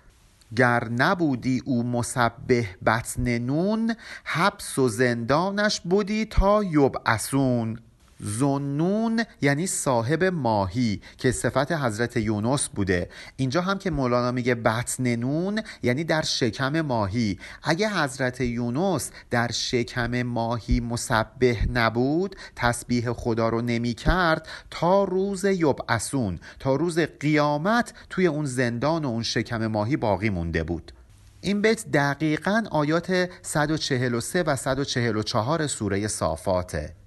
گر 0.56 0.88
نبودی 0.88 1.62
او 1.64 1.82
مسبه 1.82 2.68
بطن 2.86 3.38
نون 3.38 3.94
حبس 4.24 4.78
و 4.78 4.88
زندانش 4.88 5.80
بودی 5.80 6.24
تا 6.24 6.62
یبعثون. 6.62 7.78
زنون 8.20 9.24
یعنی 9.40 9.66
صاحب 9.66 10.24
ماهی 10.24 11.00
که 11.18 11.32
صفت 11.32 11.72
حضرت 11.72 12.16
یونس 12.16 12.68
بوده. 12.68 13.08
اینجا 13.36 13.60
هم 13.60 13.78
که 13.78 13.90
مولانا 13.90 14.32
میگه 14.32 14.54
بطن 14.54 15.16
نون 15.16 15.62
یعنی 15.82 16.04
در 16.04 16.22
شکم 16.22 16.80
ماهی. 16.80 17.38
اگه 17.62 17.88
حضرت 17.88 18.40
یونس 18.40 19.10
در 19.30 19.52
شکم 19.52 20.22
ماهی 20.22 20.80
مسبه 20.80 21.58
نبود 21.72 22.36
تسبیح 22.56 23.12
خدا 23.12 23.48
رو 23.48 23.60
نمی 23.62 23.94
کرد 23.94 24.48
تا 24.70 25.04
روز 25.04 25.44
یبعثون 25.44 26.38
تا 26.58 26.76
روز 26.76 26.98
قیامت 26.98 27.94
توی 28.10 28.26
اون 28.26 28.44
زندان 28.44 29.04
و 29.04 29.08
اون 29.08 29.22
شکم 29.22 29.66
ماهی 29.66 29.96
باقی 29.96 30.30
مونده 30.30 30.64
بود. 30.64 30.92
این 31.40 31.62
بیت 31.62 31.86
دقیقا 31.92 32.64
آیات 32.70 33.30
143 33.42 34.42
و 34.42 34.56
144 34.56 35.66
سوره 35.66 36.08
صافاته. 36.08 37.05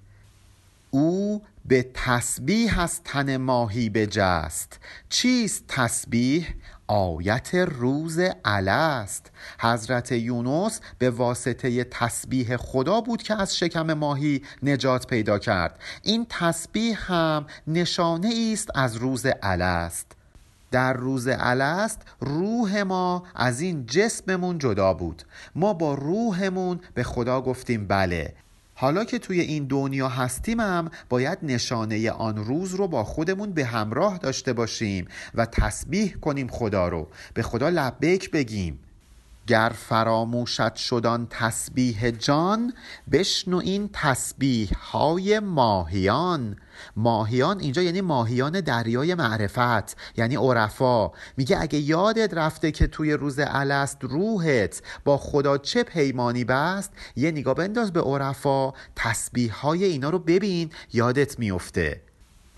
او 0.90 1.42
به 1.64 1.90
تسبیح 1.94 2.80
از 2.80 3.02
تن 3.02 3.36
ماهی 3.36 3.90
بجست. 3.90 4.80
چیست 5.08 5.64
تسبیح؟ 5.68 6.54
آیت 6.86 7.54
روز 7.54 8.18
است 8.44 9.30
حضرت 9.60 10.12
یونس 10.12 10.80
به 10.98 11.10
واسطه 11.10 11.84
تسبیح 11.84 12.56
خدا 12.56 13.00
بود 13.00 13.22
که 13.22 13.34
از 13.34 13.56
شکم 13.56 13.92
ماهی 13.92 14.42
نجات 14.62 15.06
پیدا 15.06 15.38
کرد. 15.38 15.78
این 16.02 16.26
تسبیح 16.28 17.12
هم 17.12 17.46
نشانه 17.66 18.50
است 18.52 18.68
از 18.74 18.96
روز 18.96 19.26
است 19.42 20.06
در 20.70 20.92
روز 20.92 21.28
الست 21.30 22.02
روح 22.20 22.82
ما 22.82 23.22
از 23.34 23.60
این 23.60 23.86
جسممون 23.86 24.58
جدا 24.58 24.94
بود. 24.94 25.22
ما 25.54 25.72
با 25.72 25.94
روحمون 25.94 26.80
به 26.94 27.02
خدا 27.02 27.40
گفتیم 27.40 27.86
بله. 27.86 28.34
حالا 28.80 29.04
که 29.04 29.18
توی 29.18 29.40
این 29.40 29.64
دنیا 29.64 30.08
هستیم 30.08 30.60
هم 30.60 30.90
باید 31.08 31.38
نشانه 31.42 32.10
آن 32.10 32.36
روز 32.36 32.74
رو 32.74 32.88
با 32.88 33.04
خودمون 33.04 33.52
به 33.52 33.64
همراه 33.64 34.18
داشته 34.18 34.52
باشیم 34.52 35.08
و 35.34 35.46
تسبیح 35.46 36.14
کنیم 36.14 36.48
خدا 36.48 36.88
رو. 36.88 37.08
به 37.34 37.42
خدا 37.42 37.68
لبیک 37.68 38.30
بگیم. 38.30 38.78
گر 39.50 39.72
فراموشت 39.74 40.74
شدان 40.74 41.26
تسبیح 41.30 42.10
جان 42.10 42.72
بشنو 43.12 43.58
این 43.58 43.90
تسبیح 43.92 44.72
های 44.92 45.40
ماهیان. 45.40 46.56
ماهیان 46.96 47.60
اینجا 47.60 47.82
یعنی 47.82 48.00
ماهیان 48.00 48.60
دریای 48.60 49.14
معرفت 49.14 49.96
یعنی 50.16 50.36
عرفا. 50.36 51.10
میگه 51.36 51.60
اگه 51.60 51.78
یادت 51.78 52.34
رفته 52.34 52.70
که 52.70 52.86
توی 52.86 53.12
روز 53.12 53.38
الست 53.42 53.98
روحت 54.00 54.82
با 55.04 55.16
خدا 55.16 55.58
چه 55.58 55.82
پیمانی 55.82 56.44
بست 56.44 56.92
یه 57.16 57.30
نگاه 57.30 57.54
بنداز 57.54 57.92
به 57.92 58.00
عرفا 58.00 58.72
تسبیح 58.96 59.52
های 59.52 59.84
اینا 59.84 60.10
رو 60.10 60.18
ببین 60.18 60.70
یادت 60.92 61.38
میفته. 61.38 62.09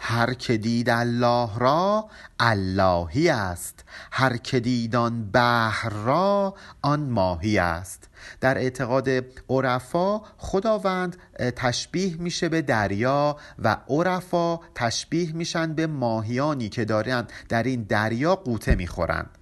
هر 0.04 0.34
که 0.34 0.56
دید 0.56 0.90
الله 0.90 1.58
را 1.58 2.08
اللهی 2.40 3.28
است. 3.28 3.84
هر 4.12 4.36
که 4.36 4.60
دید 4.60 4.96
آن 4.96 5.30
بحر 5.30 5.88
را 5.90 6.54
آن 6.82 7.00
ماهی 7.00 7.58
است. 7.58 8.08
در 8.40 8.58
اعتقاد 8.58 9.08
عرفا 9.48 10.18
خداوند 10.38 11.16
تشبیه 11.56 12.16
میشه 12.16 12.48
به 12.48 12.62
دریا 12.62 13.36
و 13.58 13.76
عرفا 13.88 14.60
تشبیه 14.74 15.32
میشن 15.32 15.74
به 15.74 15.86
ماهیانی 15.86 16.68
که 16.68 16.84
دارن 16.84 17.26
در 17.48 17.62
این 17.62 17.82
دریا 17.82 18.36
قوطه 18.36 18.74
می‌خورند 18.74 19.38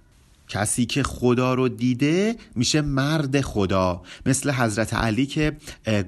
کسی 0.51 0.85
که 0.85 1.03
خدا 1.03 1.53
رو 1.53 1.69
دیده 1.69 2.35
میشه 2.55 2.81
مرد 2.81 3.41
خدا. 3.41 4.01
مثل 4.25 4.51
حضرت 4.51 4.93
علی 4.93 5.25
که 5.25 5.57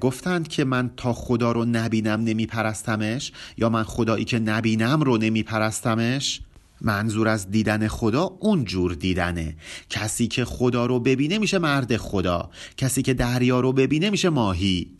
گفتند 0.00 0.48
که 0.48 0.64
من 0.64 0.90
تا 0.96 1.12
خدا 1.12 1.52
رو 1.52 1.64
نبینم 1.64 2.20
نمیپرستمش 2.20 3.32
یا 3.58 3.68
من 3.68 3.82
خدایی 3.82 4.24
که 4.24 4.38
نبینم 4.38 5.00
رو 5.00 5.18
نمیپرستمش. 5.18 6.40
منظور 6.80 7.28
از 7.28 7.50
دیدن 7.50 7.88
خدا 7.88 8.22
اون 8.40 8.64
جور 8.64 8.94
دیدنه. 8.94 9.56
کسی 9.90 10.26
که 10.26 10.44
خدا 10.44 10.86
رو 10.86 11.00
ببینه 11.00 11.38
میشه 11.38 11.58
مرد 11.58 11.96
خدا. 11.96 12.50
کسی 12.76 13.02
که 13.02 13.14
دریا 13.14 13.60
رو 13.60 13.72
ببینه 13.72 14.10
میشه 14.10 14.28
ماهی. 14.28 14.90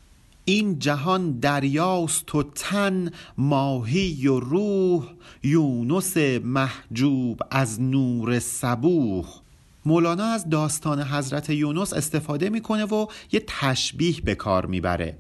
این 0.45 0.79
جهان 0.79 1.39
دریاست 1.39 2.35
و 2.35 2.43
تن 2.43 3.11
ماهی 3.39 4.27
و 4.27 4.41
روح 4.41 5.05
یونس 5.43 6.17
محجوب 6.45 7.41
از 7.51 7.81
نور 7.81 8.39
صبوح. 8.39 9.27
مولانا 9.87 10.25
از 10.25 10.49
داستان 10.49 11.03
حضرت 11.03 11.51
یونس 11.51 11.93
استفاده 11.93 12.51
می‌کنه 12.51 12.85
و 12.85 13.07
یه 13.33 13.45
تشبیه 13.47 14.21
به 14.21 14.35
کار 14.35 14.67
می‌بره. 14.67 15.19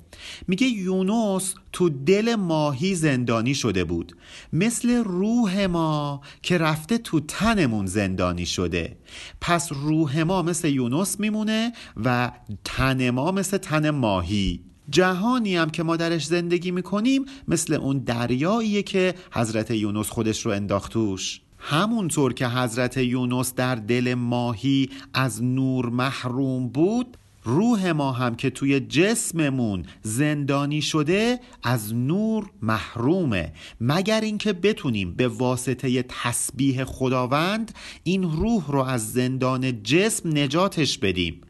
میگه 0.48 0.66
یونس 0.66 1.54
تو 1.72 1.88
دل 1.88 2.34
ماهی 2.34 2.94
زندانی 2.94 3.54
شده 3.54 3.84
بود. 3.84 4.16
مثل 4.52 4.90
روح 5.04 5.66
ما 5.66 6.20
که 6.42 6.58
رفته 6.58 6.98
تو 6.98 7.20
تنمون 7.20 7.86
زندانی 7.86 8.46
شده. 8.46 8.96
پس 9.40 9.68
روح 9.72 10.22
ما 10.22 10.42
مثل 10.42 10.68
یونس 10.68 11.20
میمونه 11.20 11.72
و 12.04 12.32
تن 12.64 13.10
ما 13.10 13.32
مثل 13.32 13.56
تن 13.56 13.90
ماهی. 13.90 14.60
جهانی 14.90 15.56
هم 15.56 15.70
که 15.70 15.82
ما 15.82 15.96
درش 15.96 16.26
زندگی 16.26 16.70
می‌کنیم 16.70 17.24
مثل 17.48 17.74
اون 17.74 17.98
دریاییه 17.98 18.82
که 18.82 19.14
حضرت 19.32 19.70
یونس 19.70 20.08
خودش 20.08 20.46
رو 20.46 20.52
انداختوش 20.52 21.40
همونطور 21.58 22.32
که 22.32 22.48
حضرت 22.48 22.96
یونس 22.96 23.54
در 23.54 23.74
دل 23.74 24.14
ماهی 24.14 24.90
از 25.14 25.42
نور 25.42 25.88
محروم 25.88 26.68
بود 26.68 27.16
روح 27.44 27.90
ما 27.90 28.12
هم 28.12 28.34
که 28.34 28.50
توی 28.50 28.80
جسممون 28.80 29.84
زندانی 30.02 30.82
شده 30.82 31.40
از 31.62 31.94
نور 31.94 32.50
محرومه. 32.62 33.52
مگر 33.80 34.20
اینکه 34.20 34.52
بتونیم 34.52 35.14
به 35.14 35.28
واسطه 35.28 36.04
تسبیح 36.08 36.84
خداوند 36.84 37.74
این 38.04 38.22
روح 38.22 38.64
رو 38.68 38.80
از 38.80 39.12
زندان 39.12 39.82
جسم 39.82 40.38
نجاتش 40.38 40.98
بدیم؟ 40.98 41.40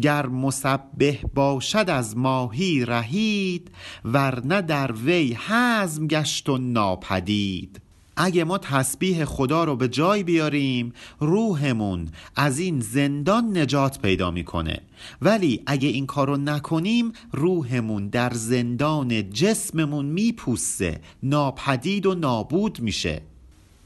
گر 0.00 0.26
مسبه 0.26 1.18
باشد 1.34 1.84
از 1.88 2.16
ماهی 2.16 2.84
رهید 2.84 3.70
ورنه 4.04 4.62
در 4.62 4.92
وی 4.92 5.36
حزم 5.48 6.06
گشت 6.06 6.48
و 6.48 6.58
ناپدید. 6.58 7.80
اگه 8.16 8.44
ما 8.44 8.58
تسبیح 8.58 9.24
خدا 9.24 9.64
رو 9.64 9.76
به 9.76 9.88
جای 9.88 10.22
بیاریم 10.22 10.92
روحمون 11.20 12.08
از 12.36 12.58
این 12.58 12.80
زندان 12.80 13.58
نجات 13.58 13.98
پیدا 13.98 14.30
می‌کنه. 14.30 14.80
ولی 15.22 15.62
اگه 15.66 15.88
این 15.88 16.06
کارو 16.06 16.36
نکنیم 16.36 17.12
روحمون 17.32 18.08
در 18.08 18.32
زندان 18.32 19.30
جسممون 19.30 20.06
میپوسه 20.06 21.00
ناپدید 21.22 22.06
و 22.06 22.14
نابود 22.14 22.80
میشه. 22.80 23.22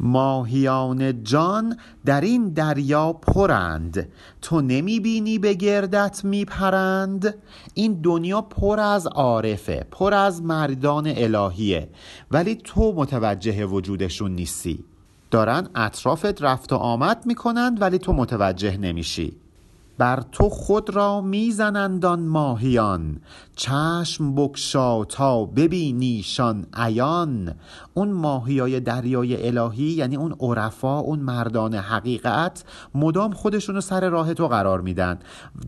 ماهیان 0.01 1.23
جان 1.23 1.79
در 2.05 2.21
این 2.21 2.49
دریا 2.49 3.13
پرند. 3.13 4.09
تو 4.43 4.61
نمی 4.61 5.01
بینی 5.01 5.39
به 5.39 5.55
گردت 5.55 6.21
می 6.25 6.45
پرند. 6.45 7.35
این 7.75 8.01
دنیا 8.03 8.41
پر 8.41 8.81
از 8.81 9.07
عارفه 9.07 9.87
پر 9.91 10.15
از 10.15 10.43
مردان 10.43 11.07
الهیه. 11.17 11.89
ولی 12.31 12.55
تو 12.55 12.93
متوجه 12.97 13.67
وجودشون 13.67 14.31
نیستی. 14.35 14.85
دارن 15.31 15.69
اطرافت 15.75 16.43
رفت 16.43 16.73
و 16.73 16.77
آمد 16.77 17.27
می‌کنند 17.27 17.81
ولی 17.81 17.99
تو 17.99 18.13
متوجه 18.13 18.77
نمیشی. 18.77 19.44
بر 19.99 20.23
تو 20.33 20.49
خود 20.49 20.91
را 20.91 21.21
میزنندان 21.21 22.21
ماهیان. 22.21 23.21
چشم 23.57 24.35
بکشا 24.35 25.05
تا 25.05 25.45
ببینیشان 25.45 26.67
عیان. 26.73 27.55
اون 27.95 28.13
ماهیای 28.13 28.81
دریای 28.81 29.47
الهی 29.47 29.85
یعنی 29.85 30.17
اون 30.17 30.35
عرفا 30.41 30.99
اون 30.99 31.19
مردان 31.19 31.75
حقیقت 31.75 32.65
مدام 32.95 33.33
خودشونو 33.33 33.81
سر 33.81 34.09
راه 34.09 34.35
تو 34.35 34.49
قرار 34.49 34.81
میدن. 34.81 35.19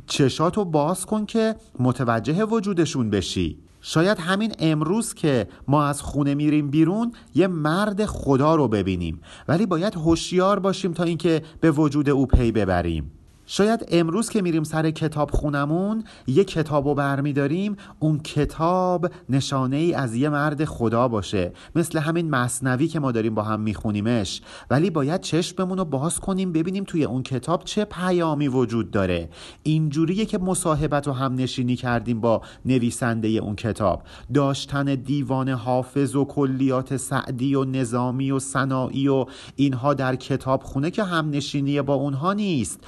چشاتو 0.06 0.64
باز 0.64 1.06
کن 1.06 1.26
که 1.26 1.56
متوجه 1.78 2.44
وجودشون 2.44 3.10
بشی. 3.10 3.58
شاید 3.80 4.18
همین 4.18 4.52
امروز 4.58 5.14
که 5.14 5.48
ما 5.68 5.84
از 5.84 6.02
خونه 6.02 6.34
میریم 6.34 6.70
بیرون 6.70 7.12
یه 7.34 7.46
مرد 7.46 8.06
خدا 8.06 8.54
رو 8.54 8.68
ببینیم. 8.68 9.20
ولی 9.48 9.66
باید 9.66 9.94
هوشیار 9.94 10.58
باشیم 10.58 10.92
تا 10.92 11.04
اینکه 11.04 11.42
به 11.60 11.70
وجود 11.70 12.08
او 12.08 12.26
پی 12.26 12.52
ببریم. 12.52 13.15
شاید 13.46 13.84
امروز 13.88 14.28
که 14.28 14.42
میریم 14.42 14.64
سر 14.64 14.90
کتاب 14.90 15.30
خونمون 15.30 16.04
یه 16.26 16.44
کتاب 16.44 16.88
رو 16.88 16.94
برمیداریم 16.94 17.76
اون 17.98 18.18
کتاب 18.18 19.10
نشانه 19.28 19.76
ای 19.76 19.94
از 19.94 20.14
یه 20.14 20.28
مرد 20.28 20.64
خدا 20.64 21.08
باشه. 21.08 21.52
مثل 21.74 21.98
همین 21.98 22.30
مصنوی 22.30 22.88
که 22.88 23.00
ما 23.00 23.12
داریم 23.12 23.34
با 23.34 23.42
هم 23.42 23.60
میخونیمش. 23.60 24.40
ولی 24.70 24.90
باید 24.90 25.20
چشممون 25.20 25.78
رو 25.78 25.84
باز 25.84 26.20
کنیم 26.20 26.52
ببینیم 26.52 26.84
توی 26.84 27.04
اون 27.04 27.22
کتاب 27.22 27.64
چه 27.64 27.84
پیامی 27.84 28.48
وجود 28.48 28.90
داره. 28.90 29.28
اینجوریه 29.62 30.24
که 30.24 30.38
مصاحبت 30.38 31.06
رو 31.06 31.12
هم 31.12 31.34
نشینی 31.34 31.76
کردیم 31.76 32.20
با 32.20 32.42
نویسنده 32.64 33.28
اون 33.28 33.56
کتاب. 33.56 34.02
داشتن 34.34 34.84
دیوان 34.84 35.48
حافظ 35.48 36.16
و 36.16 36.24
کلیات 36.24 36.96
سعدی 36.96 37.54
و 37.54 37.64
نظامی 37.64 38.30
و 38.30 38.38
صناعی 38.38 39.08
و 39.08 39.26
اینها 39.56 39.94
در 39.94 40.16
کتاب 40.16 40.62
خونه 40.62 40.90
که 40.90 41.04
هم 41.04 41.30
نشینی 41.30 41.82
با 41.82 41.94
اونها 41.94 42.32
نیست. 42.32 42.80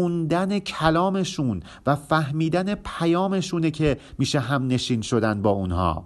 خوندن 0.00 0.58
کلامشون 0.58 1.62
و 1.86 1.96
فهمیدن 1.96 2.74
پیامشونه 2.74 3.70
که 3.70 3.96
میشه 4.18 4.40
هم 4.40 4.66
نشین 4.66 5.02
شدن 5.02 5.42
با 5.42 5.50
اونها. 5.50 6.04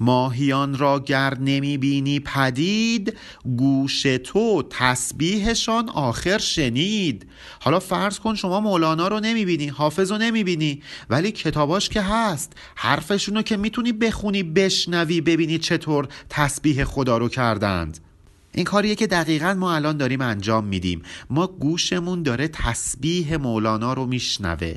ماهیان 0.00 0.78
را 0.78 0.98
گر 0.98 1.38
نمی 1.38 1.78
بینی 1.78 2.20
پدید 2.20 3.16
گوش 3.56 4.02
تو 4.02 4.62
تسبیحشان 4.70 5.88
آخر 5.88 6.38
شنید. 6.38 7.26
حالا 7.60 7.80
فرض 7.80 8.18
کن 8.18 8.34
شما 8.34 8.60
مولانا 8.60 9.08
رو 9.08 9.20
نمی 9.20 9.44
بینی 9.44 9.68
حافظ 9.68 10.12
رو 10.12 10.18
نمی 10.18 10.44
بینی 10.44 10.82
ولی 11.10 11.32
کتاباش 11.32 11.88
که 11.88 12.00
هست 12.00 12.52
حرفشونو 12.74 13.42
که 13.42 13.56
می‌تونی 13.56 13.92
بخونی 13.92 14.42
بشنوی 14.42 15.20
ببینی 15.20 15.58
چطور 15.58 16.08
تسبیح 16.30 16.84
خدا 16.84 17.18
رو 17.18 17.28
کردند. 17.28 17.98
این 18.54 18.64
کاریه 18.64 18.94
که 18.94 19.06
دقیقا 19.06 19.54
ما 19.54 19.74
الان 19.74 19.96
داریم 19.96 20.20
انجام 20.20 20.64
میدیم. 20.64 21.02
ما 21.30 21.46
گوشمون 21.46 22.22
داره 22.22 22.48
تسبیح 22.48 23.36
مولانا 23.36 23.92
رو 23.92 24.06
میشنوه. 24.06 24.74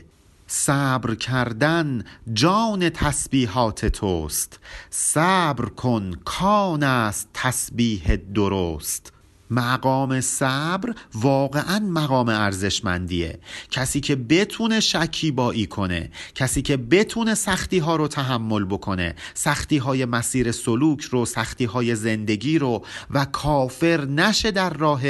صبر 0.48 1.16
کردن 1.16 2.04
جان 2.34 2.90
تسبیحات 2.90 3.86
توست. 3.86 4.60
صبر 4.90 5.66
کن 5.66 6.12
کان 6.26 6.84
است 6.84 7.30
تسبیح 7.34 8.16
درست. 8.16 9.17
مقام 9.50 10.22
صبر 10.22 10.94
واقعا 11.14 11.80
مقام 11.80 12.30
ارزشمندیه. 12.30 13.40
کسی 13.72 14.00
که 14.00 14.16
بتونه 14.16 14.80
شکیبایی 14.80 15.66
کنه 15.66 16.12
کسی 16.36 16.62
که 16.62 16.78
بتونه 16.78 17.36
سختی 17.36 17.80
ها 17.80 17.96
رو 17.96 18.08
تحمل 18.08 18.66
بکنه 18.66 19.16
سختی 19.34 19.78
های 19.78 20.06
مسیر 20.06 20.52
سلوک 20.52 21.02
رو 21.02 21.26
سختی 21.26 21.66
های 21.66 21.96
زندگی 21.96 22.60
رو 22.60 22.86
و 23.12 23.26
کافر 23.26 24.06
نشه 24.06 24.52
در 24.52 24.70
راه 24.70 25.02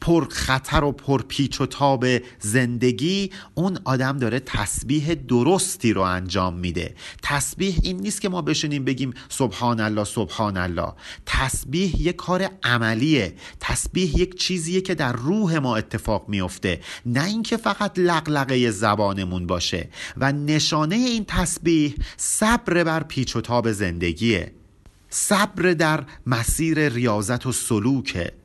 پر 0.00 0.28
خطر 0.28 0.84
و 0.84 0.92
پر 0.92 1.22
پیچ 1.22 1.60
و 1.60 1.66
تاب 1.66 2.06
زندگی 2.38 3.30
اون 3.54 3.78
آدم 3.84 4.18
داره 4.18 4.40
تسبیح 4.40 5.14
درستی 5.14 5.92
رو 5.92 6.02
انجام 6.02 6.54
میده. 6.54 6.94
تسبیح 7.22 7.78
این 7.82 7.96
نیست 8.00 8.20
که 8.20 8.28
ما 8.28 8.42
بشینیم 8.42 8.84
بگیم 8.84 9.14
سبحان 9.28 9.80
الله 9.80 10.04
سبحان 10.04 10.56
الله. 10.56 10.92
تسبیح 11.26 12.02
یک 12.02 12.16
کار 12.16 12.48
عملیه. 12.62 13.34
تسبیح 13.60 14.20
یک 14.20 14.34
چیزیه 14.34 14.80
که 14.80 14.94
در 14.94 15.12
روح 15.12 15.58
ما 15.58 15.76
اتفاق 15.76 16.28
میفته. 16.28 16.80
نه 17.06 17.24
اینکه 17.24 17.56
فقط 17.56 17.98
لغلقه 17.98 18.70
زبانمون 18.70 19.46
باشه. 19.46 19.88
و 20.16 20.32
نشانه 20.32 20.96
این 20.96 21.24
تسبیح 21.28 21.94
صبر 22.16 22.84
بر 22.84 23.02
پیچ 23.02 23.36
و 23.36 23.40
تاب 23.40 23.72
زندگیه. 23.72 24.52
صبر 25.10 25.72
در 25.72 26.04
مسیر 26.26 26.88
ریاضت 26.88 27.46
و 27.46 27.52
سلوکه. 27.52 28.39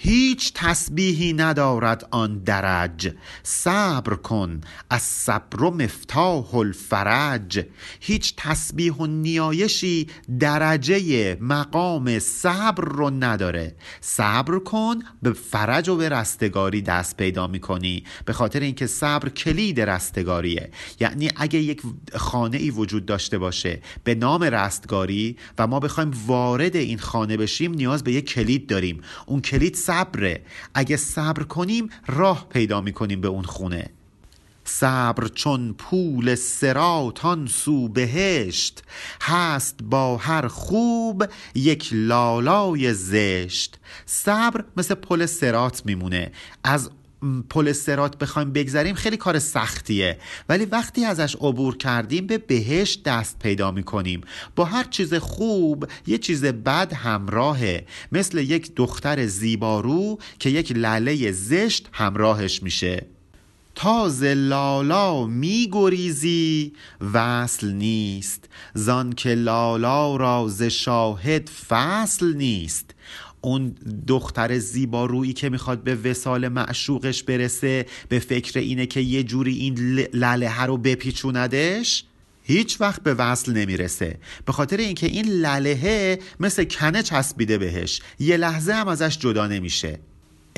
هیچ 0.00 0.52
تسبیحی 0.54 1.32
ندارد 1.32 2.08
آن 2.10 2.38
درج. 2.38 3.14
صبر 3.42 4.14
کن 4.14 4.60
از 4.90 5.02
صبر 5.02 5.62
و 5.62 5.70
مفتاح 5.70 6.54
الفرج. 6.54 7.66
هیچ 8.00 8.34
تسبیح 8.36 8.92
و 8.92 9.06
نیایشی 9.06 10.06
درجه 10.40 11.34
مقام 11.40 12.18
صبر 12.18 12.84
رو 12.84 13.10
نداره. 13.10 13.76
صبر 14.00 14.58
کن 14.58 14.98
به 15.22 15.32
فرج 15.32 15.88
و 15.88 15.96
به 15.96 16.08
رستگاری 16.08 16.82
دست 16.82 17.16
پیدا 17.16 17.46
می‌کنی. 17.46 18.04
به 18.24 18.32
خاطر 18.32 18.60
اینکه 18.60 18.86
صبر 18.86 19.28
کلید 19.28 19.80
رستگاریه. 19.80 20.70
یعنی 21.00 21.30
اگه 21.36 21.58
یک 21.58 21.82
خانه 22.14 22.56
ای 22.56 22.70
وجود 22.70 23.06
داشته 23.06 23.38
باشه 23.38 23.80
به 24.04 24.14
نام 24.14 24.42
رستگاری 24.42 25.36
و 25.58 25.66
ما 25.66 25.80
بخوایم 25.80 26.10
وارد 26.26 26.76
این 26.76 26.98
خانه 26.98 27.36
بشیم 27.36 27.72
نیاز 27.72 28.04
به 28.04 28.12
یک 28.12 28.28
کلید 28.32 28.66
داریم. 28.66 29.00
اون 29.26 29.40
کلید 29.40 29.74
صبره. 29.88 30.42
اگه 30.74 30.96
صبر 30.96 31.42
کنیم 31.42 31.88
راه 32.06 32.46
پیدا 32.48 32.80
می‌کنیم 32.80 33.20
به 33.20 33.28
اون 33.28 33.42
خونه. 33.42 33.90
صبر 34.64 35.28
چون 35.28 35.72
پول 35.72 36.34
سراتان 36.34 37.46
سو 37.46 37.88
بهشت. 37.88 38.82
هست 39.22 39.78
با 39.82 40.16
هر 40.16 40.48
خوب 40.48 41.24
یک 41.54 41.88
لالای 41.92 42.94
زشت. 42.94 43.78
صبر 44.06 44.64
مثل 44.76 44.94
پل 44.94 45.26
سرات 45.26 45.82
میمونه. 45.86 46.32
از 46.64 46.90
پل 47.50 47.72
سرات 47.72 48.18
بخوایم 48.18 48.52
بگذریم 48.52 48.94
خیلی 48.94 49.16
کار 49.16 49.38
سختیه. 49.38 50.18
ولی 50.48 50.64
وقتی 50.64 51.04
ازش 51.04 51.36
عبور 51.36 51.76
کردیم 51.76 52.26
به 52.26 52.38
بهشت 52.38 53.02
دست 53.02 53.38
پیدا 53.38 53.70
می‌کنیم. 53.70 54.20
با 54.56 54.64
هر 54.64 54.84
چیز 54.84 55.14
خوب 55.14 55.88
یه 56.06 56.18
چیز 56.18 56.44
بد 56.44 56.92
همراهه. 56.92 57.86
مثل 58.12 58.38
یک 58.38 58.74
دختر 58.76 59.26
زیبارو 59.26 60.18
که 60.38 60.50
یک 60.50 60.72
لله 60.72 61.32
زشت 61.32 61.88
همراهش 61.92 62.62
میشه. 62.62 63.06
تاز 63.74 64.22
لالا 64.22 65.26
می 65.26 65.68
گریزی 65.72 66.72
وصل 67.14 67.72
نیست. 67.72 68.48
زان 68.74 69.12
که 69.12 69.34
لالا 69.34 70.16
را 70.16 70.46
ز 70.48 70.62
شاهد 70.62 71.48
فصل 71.68 72.34
نیست. 72.34 72.94
اون 73.40 73.74
دختر 74.06 74.58
زیبا 74.58 75.06
رویی 75.06 75.32
که 75.32 75.48
می‌خواد 75.48 75.82
به 75.82 75.94
وسال 75.94 76.48
معشوقش 76.48 77.22
برسه 77.22 77.86
به 78.08 78.18
فکر 78.18 78.58
اینه 78.58 78.86
که 78.86 79.00
یه 79.00 79.22
جوری 79.22 79.54
این 79.54 79.74
لله 80.14 80.64
رو 80.64 80.76
بپیچوندش 80.76 82.04
هیچ 82.42 82.80
وقت 82.80 83.02
به 83.02 83.14
وصل 83.14 83.52
نمی‌رسه. 83.52 84.18
به 84.46 84.52
خاطر 84.52 84.76
اینکه 84.76 85.06
این 85.06 85.26
للهه 85.26 86.18
مثل 86.40 86.64
کنه 86.64 87.02
چسبیده 87.02 87.58
بهش 87.58 88.00
یه 88.18 88.36
لحظه 88.36 88.72
هم 88.72 88.88
ازش 88.88 89.18
جدا 89.18 89.46
نمیشه. 89.46 89.98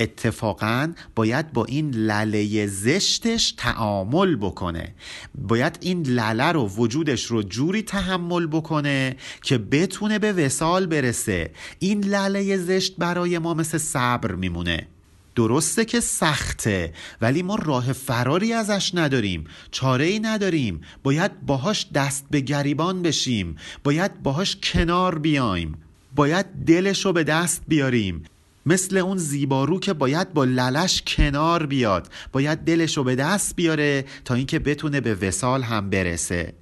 اتفاقا 0.01 0.93
باید 1.15 1.53
با 1.53 1.65
این 1.65 1.91
لله 1.91 2.67
زشتش 2.67 3.53
تعامل 3.53 4.37
بکنه. 4.37 4.95
باید 5.35 5.79
این 5.81 6.07
لله 6.07 6.53
رو 6.53 6.69
وجودش 6.69 7.25
رو 7.25 7.43
جوری 7.43 7.83
تحمل 7.83 8.47
بکنه 8.47 9.17
که 9.43 9.59
بتونه 9.59 10.19
به 10.19 10.33
وسال 10.33 10.87
برسه. 10.87 11.51
این 11.79 12.05
لله 12.05 12.57
زشت 12.57 12.97
برای 12.97 13.39
ما 13.39 13.55
مثل 13.55 13.79
صبر 13.79 14.35
میمونه. 14.35 14.87
درسته 15.35 15.85
که 15.85 16.01
سخته 16.01 16.93
ولی 17.21 17.43
ما 17.43 17.55
راه 17.55 17.93
فراری 17.93 18.53
ازش 18.53 18.91
نداریم 18.95 19.45
چاره 19.71 20.05
ای 20.05 20.21
نداریم. 20.21 20.81
باید 21.03 21.41
باهاش 21.47 21.87
دست 21.95 22.27
به 22.31 22.41
گریبان 22.41 23.03
بشیم. 23.03 23.57
باید 23.85 24.23
باهاش 24.23 24.57
کنار 24.63 25.19
بیایم. 25.19 25.75
باید 26.15 26.47
دلش 26.67 27.05
رو 27.05 27.13
به 27.13 27.25
دست 27.25 27.63
بیاریم. 27.69 28.23
مثل 28.67 28.97
اون 28.97 29.19
زیبارو 29.19 29.81
که 29.81 29.93
باید 29.93 30.33
با 30.33 30.45
للش 30.45 31.03
کنار 31.07 31.67
بیاد 31.67 32.09
باید 32.33 32.59
دلش 32.59 32.97
رو 32.97 33.05
به 33.05 33.15
دست 33.15 33.57
بیاره 33.57 34.05
تا 34.25 34.35
اینکه 34.35 34.59
بتونه 34.59 35.01
به 35.01 35.15
وسال 35.15 35.63
هم 35.63 35.91
برسه. 35.91 36.55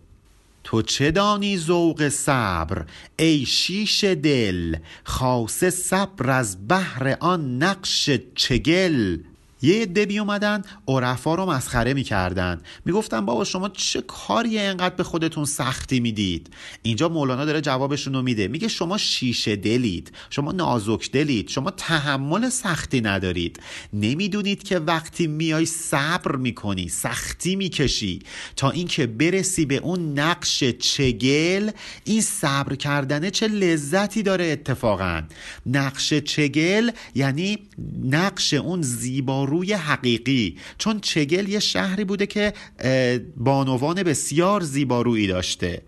تو 0.65 0.83
چه 0.83 1.11
دانی 1.11 1.59
ذوق 1.59 2.09
صبر؟ 2.09 2.85
ای 3.19 3.47
شیش 3.47 4.05
دل 4.05 4.77
خاصه 5.05 5.71
صبر 5.71 6.31
از 6.31 6.69
بحر 6.69 7.17
آن 7.21 7.63
نقش 7.63 8.11
چگل؟ 8.35 9.19
یه 9.62 9.83
عده 9.83 10.14
اومدن 10.21 10.62
عرفا 10.88 11.35
رو 11.35 11.47
مسخره 11.47 11.94
می‌کردن. 11.94 12.61
می‌گفتن 12.85 13.27
بابا 13.27 13.44
شما 13.44 13.68
چه 13.68 14.01
کاری 14.01 14.59
انقدر 14.59 14.94
به 14.94 15.03
خودتون 15.03 15.44
سختی 15.44 16.01
می‌دید؟ 16.01 16.51
اینجا 16.83 17.09
مولانا 17.09 17.44
داره 17.44 17.61
جوابشون 17.61 18.14
رو 18.14 18.23
میده. 18.23 18.49
میگه 18.49 18.68
شما 18.68 18.99
شیشه 18.99 19.57
دلید 19.57 20.12
شما 20.31 20.53
نازک 20.53 21.11
دلید 21.11 21.49
شما 21.49 21.71
تحمل 21.71 22.49
سختی 22.49 23.01
ندارید. 23.01 23.61
نمی‌دونید 23.92 24.62
که 24.62 24.79
وقتی 24.79 25.27
میای 25.27 25.66
صبر 25.66 26.37
می‌کنی 26.37 26.88
سختی 26.88 27.57
می‌کشی. 27.57 28.18
تا 28.57 28.71
اینکه 28.71 29.07
برسی 29.07 29.64
به 29.64 29.77
اون 29.77 30.18
نقش 30.18 30.64
چگل 30.64 31.71
این 32.05 32.21
صبر 32.21 32.75
کردنه 32.75 33.31
چه 33.31 33.49
لذتی 33.49 34.23
داره 34.23 34.44
اتفاقا. 34.44 35.23
نقش 35.66 36.14
چگل 36.14 36.90
یعنی 37.14 37.59
نقش 38.05 38.55
اون 38.55 38.83
زیبا 38.83 39.44
روی 39.49 39.73
حقیقی 39.73 40.57
چون 40.79 41.01
چگل 41.01 41.49
یه 41.49 41.59
شهری 41.59 42.05
بوده 42.05 42.27
که 42.27 42.53
بانوان 43.37 44.03
بسیار 44.03 44.61
زیبارویی 44.61 45.27
داشته. 45.27 45.83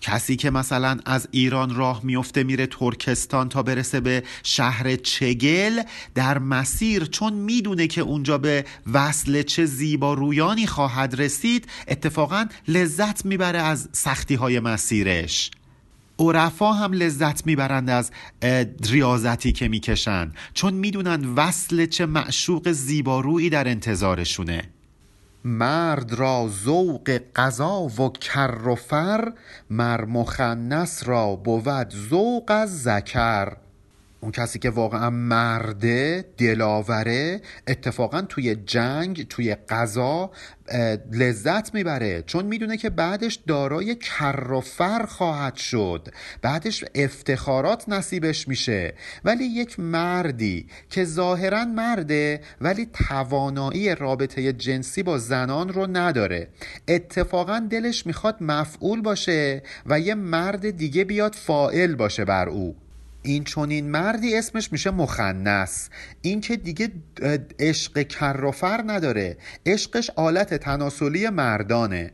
کسی 0.00 0.36
که 0.36 0.50
مثلا 0.50 0.98
از 1.06 1.28
ایران 1.30 1.74
راه 1.74 2.00
میفته 2.04 2.42
میره 2.42 2.66
ترکستان 2.66 3.48
تا 3.48 3.62
برسه 3.62 4.00
به 4.00 4.22
شهر 4.42 4.96
چگل 4.96 5.82
در 6.14 6.38
مسیر 6.38 7.04
چون 7.04 7.32
می‌دونه 7.32 7.86
که 7.86 8.00
اونجا 8.00 8.38
به 8.38 8.64
وصل 8.92 9.42
چه 9.42 9.66
زیبارویانی 9.66 10.66
خواهد 10.66 11.20
رسید 11.20 11.66
اتفاقا 11.88 12.46
لذت 12.68 13.24
می‌بره 13.24 13.58
از 13.58 13.88
سختی 13.92 14.34
های 14.34 14.60
مسیرش. 14.60 15.50
عرفا 16.18 16.72
هم 16.72 16.92
لذت 16.92 17.46
می‌برند 17.46 17.90
از 17.90 18.10
ریاضتی 18.90 19.52
که 19.52 19.68
می‌کشن 19.68 20.32
چون 20.54 20.74
می‌دونن 20.74 21.34
وصل 21.34 21.86
چه 21.86 22.06
معشوق 22.06 22.70
زیبارویی 22.72 23.50
در 23.50 23.68
انتظارشونه. 23.68 24.62
مرد 25.44 26.12
را 26.12 26.50
ذوق 26.64 27.20
قضا 27.36 27.80
و 27.80 28.12
کر 28.12 28.68
و 28.68 28.74
فر 28.74 29.32
مر 29.70 30.04
مخنس 30.04 31.08
را 31.08 31.36
بود 31.36 31.94
ذوق 32.10 32.50
از 32.50 32.82
ذکر. 32.82 33.56
اون 34.24 34.32
کسی 34.32 34.58
که 34.58 34.70
واقعا 34.70 35.10
مرده 35.10 36.24
دلاوره 36.38 37.40
اتفاقا 37.68 38.22
توی 38.22 38.54
جنگ 38.54 39.28
توی 39.28 39.54
قضا 39.54 40.30
لذت 41.12 41.74
می‌بره. 41.74 42.22
چون 42.22 42.46
می‌دونه 42.46 42.76
که 42.76 42.90
بعدش 42.90 43.34
دارای 43.34 43.94
کر 43.94 44.52
و 44.52 44.60
فر 44.60 45.06
خواهد 45.06 45.56
شد. 45.56 46.08
بعدش 46.42 46.84
افتخارات 46.94 47.88
نصیبش 47.88 48.48
میشه. 48.48 48.94
ولی 49.24 49.44
یک 49.44 49.80
مردی 49.80 50.66
که 50.90 51.04
ظاهرا 51.04 51.64
مرده 51.64 52.40
ولی 52.60 52.88
توانایی 53.08 53.94
رابطه 53.94 54.52
جنسی 54.52 55.02
با 55.02 55.18
زنان 55.18 55.68
رو 55.68 55.86
نداره. 55.86 56.48
اتفاقا 56.88 57.58
دلش 57.70 58.06
می‌خواد 58.06 58.36
مفعول 58.40 59.00
باشه 59.02 59.62
و 59.86 60.00
یه 60.00 60.14
مرد 60.14 60.70
دیگه 60.70 61.04
بیاد 61.04 61.34
فائل 61.34 61.94
باشه 61.94 62.24
بر 62.24 62.48
او. 62.48 62.83
این 63.24 63.44
چونین 63.44 63.90
مردی 63.90 64.36
اسمش 64.36 64.72
میشه 64.72 64.90
مخنس 64.90 65.88
این 66.22 66.40
که 66.40 66.56
دیگه 66.56 66.92
عشق 67.58 68.02
کرافر 68.02 68.84
نداره. 68.86 69.36
عشقش 69.66 70.10
آلت 70.16 70.54
تناسلی 70.54 71.28
مردانه. 71.28 72.12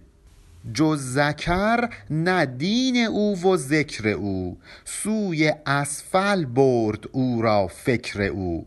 جز 0.75 1.01
زکر 1.01 1.89
نه 2.11 2.47
دین 2.47 2.97
او 2.97 3.43
و 3.43 3.57
ذکر 3.57 4.09
او. 4.09 4.59
سوی 4.85 5.53
اسفل 5.67 6.45
برد 6.45 7.09
او 7.13 7.43
را 7.43 7.67
فکر 7.67 8.23
او. 8.23 8.67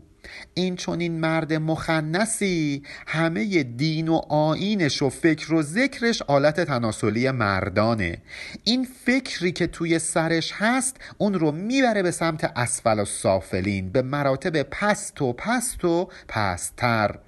این 0.54 0.76
چون 0.76 1.00
این 1.00 1.20
مرد 1.20 1.52
مخنسی 1.52 2.82
همه 3.06 3.62
دین 3.62 4.08
و 4.08 4.14
آینش 4.28 5.02
و 5.02 5.08
فکر 5.08 5.54
و 5.54 5.62
ذکرش 5.62 6.22
آلت 6.22 6.60
تناسلی 6.60 7.30
مردانه. 7.30 8.18
این 8.64 8.88
فکری 9.06 9.52
که 9.52 9.66
توی 9.66 9.98
سرش 9.98 10.52
هست 10.54 10.96
اون 11.18 11.34
رو 11.34 11.52
می‌بره 11.52 12.02
به 12.02 12.10
سمت 12.10 12.52
اسفل 12.56 13.00
و 13.00 13.04
سافلین 13.04 13.90
به 13.90 14.02
مراتب 14.02 14.62
پست 14.62 15.22
و 15.22 15.32
پست 15.32 15.84
و 15.84 16.08
پستر. 16.28 17.18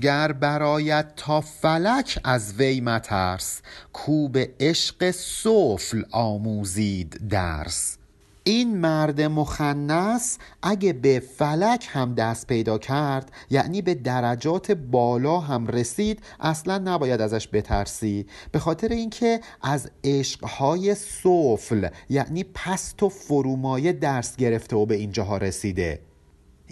گر 0.00 0.32
برایت 0.32 1.12
تا 1.16 1.40
فلک 1.40 2.18
از 2.24 2.54
وی 2.54 2.80
مترس 2.80 3.62
کو 3.92 4.28
به 4.28 4.50
عشق 4.60 5.10
سفل 5.10 6.02
آموزید 6.10 7.28
درس. 7.28 7.98
این 8.46 8.76
مرد 8.76 9.20
مخنس 9.20 10.38
اگه 10.62 10.92
به 10.92 11.20
فلک 11.20 11.88
هم 11.90 12.14
دست 12.14 12.46
پیدا 12.46 12.78
کرد 12.78 13.32
یعنی 13.50 13.82
به 13.82 13.94
درجات 13.94 14.72
بالا 14.72 15.40
هم 15.40 15.66
رسید 15.66 16.22
اصلا 16.40 16.78
نباید 16.78 17.20
ازش 17.20 17.48
بترسی 17.52 18.26
به 18.52 18.58
خاطر 18.58 18.88
اینکه 18.88 19.40
از 19.62 19.90
عشقهای 20.04 20.94
سفل 20.94 21.88
یعنی 22.08 22.44
پست 22.44 23.02
و 23.02 23.08
فرومایه 23.08 23.92
درس 23.92 24.36
گرفته 24.36 24.76
و 24.76 24.86
به 24.86 24.94
اینجاها 24.94 25.36
رسیده. 25.36 26.00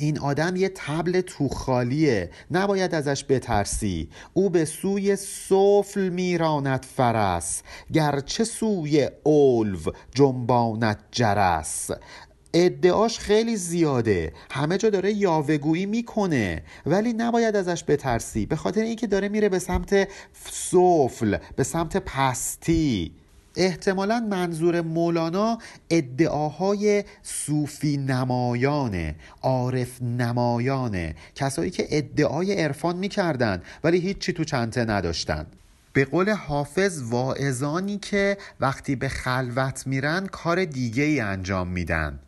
این 0.02 0.18
آدم 0.18 0.56
یه 0.56 0.68
تبل 0.74 1.20
توخالیه 1.20 2.30
نباید 2.50 2.94
ازش 2.94 3.24
بترسی. 3.28 4.08
او 4.34 4.50
به 4.50 4.64
سوی 4.64 5.16
سفل 5.16 6.08
میراند 6.08 6.86
فرس. 6.96 7.62
گرچه 7.92 8.44
سوی 8.44 9.08
اولو 9.22 9.78
جنبانت 10.14 10.98
جرس. 11.10 11.90
ادعاش 12.54 13.18
خیلی 13.18 13.56
زیاده. 13.56 14.32
همه 14.50 14.78
جا 14.78 14.90
داره 14.90 15.12
یاوهگویی 15.12 15.86
می‌کنه. 15.86 16.62
ولی 16.86 17.12
نباید 17.12 17.56
ازش 17.56 17.84
بترسی. 17.88 18.46
به 18.46 18.56
خاطر 18.56 18.80
اینکه 18.80 19.06
داره 19.06 19.28
میره 19.28 19.48
به 19.48 19.58
سمت 19.58 20.08
سفل 20.50 21.36
به 21.56 21.62
سمت 21.62 21.96
پستی. 21.96 23.21
احتمالا 23.56 24.20
منظور 24.20 24.80
مولانا 24.80 25.58
ادعاهای 25.90 27.04
صوفی 27.22 27.96
نمایانه 27.96 29.14
عارف 29.42 30.02
نمایانه 30.02 31.14
کسایی 31.34 31.70
که 31.70 31.86
ادعای 31.90 32.52
عرفان 32.62 32.96
می‌کردن 32.96 33.62
ولی 33.84 33.98
هیچی 33.98 34.32
تو 34.32 34.44
چنته 34.44 34.84
نداشتن 34.84 35.46
به 35.92 36.04
قول 36.04 36.30
حافظ 36.30 37.02
واعظانی 37.02 37.98
که 37.98 38.36
وقتی 38.60 38.96
به 38.96 39.08
خلوت 39.08 39.86
میرن 39.86 40.26
کار 40.26 40.64
دیگه 40.64 41.02
ای 41.02 41.20
انجام 41.20 41.68
میدن. 41.68 42.18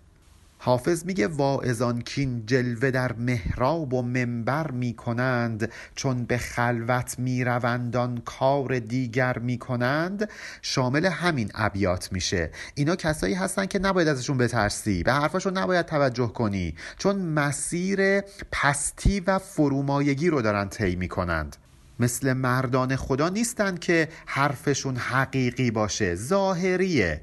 حافظ 0.64 1.04
میگه 1.04 1.26
واعظان 1.26 2.00
کین 2.00 2.46
جلوه 2.46 2.90
در 2.90 3.12
محراب 3.12 3.94
و 3.94 4.02
منبر 4.02 4.70
می‌کنند. 4.70 5.72
چون 5.94 6.24
به 6.24 6.38
خلوت 6.38 7.18
میروندان 7.18 8.22
کار 8.24 8.78
دیگر 8.78 9.38
می‌کنند. 9.38 10.28
شامل 10.62 11.06
همین 11.06 11.50
ابیات 11.54 12.12
میشه. 12.12 12.50
اینا 12.74 12.96
کسایی 12.96 13.34
هستن 13.34 13.66
که 13.66 13.78
نباید 13.78 14.08
ازشون 14.08 14.38
بترسی. 14.38 15.02
به 15.02 15.12
حرفاشون 15.12 15.58
نباید 15.58 15.86
توجه 15.86 16.28
کنی. 16.32 16.74
چون 16.98 17.16
مسیر 17.16 18.20
پستی 18.52 19.20
و 19.20 19.38
فرومایگی 19.38 20.30
رو 20.30 20.42
دارن 20.42 20.68
طی 20.68 20.96
می‌کنند. 20.96 21.56
مثل 22.00 22.32
مردان 22.32 22.96
خدا 22.96 23.28
نیستند 23.28 23.78
که 23.78 24.08
حرفشون 24.26 24.96
حقیقی 24.96 25.70
باشه. 25.70 26.14
ظاهریه. 26.14 27.20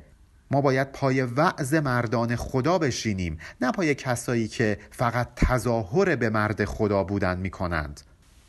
ما 0.51 0.61
باید 0.61 0.91
پای 0.91 1.21
وعظ 1.21 1.73
مردان 1.73 2.35
خدا 2.35 2.77
بشینیم 2.77 3.37
نه 3.61 3.71
پای 3.71 3.95
کسایی 3.95 4.47
که 4.47 4.77
فقط 4.91 5.27
تظاهر 5.35 6.15
به 6.15 6.29
مرد 6.29 6.65
خدا 6.65 7.03
بودن 7.03 7.37
می‌کنند. 7.37 8.01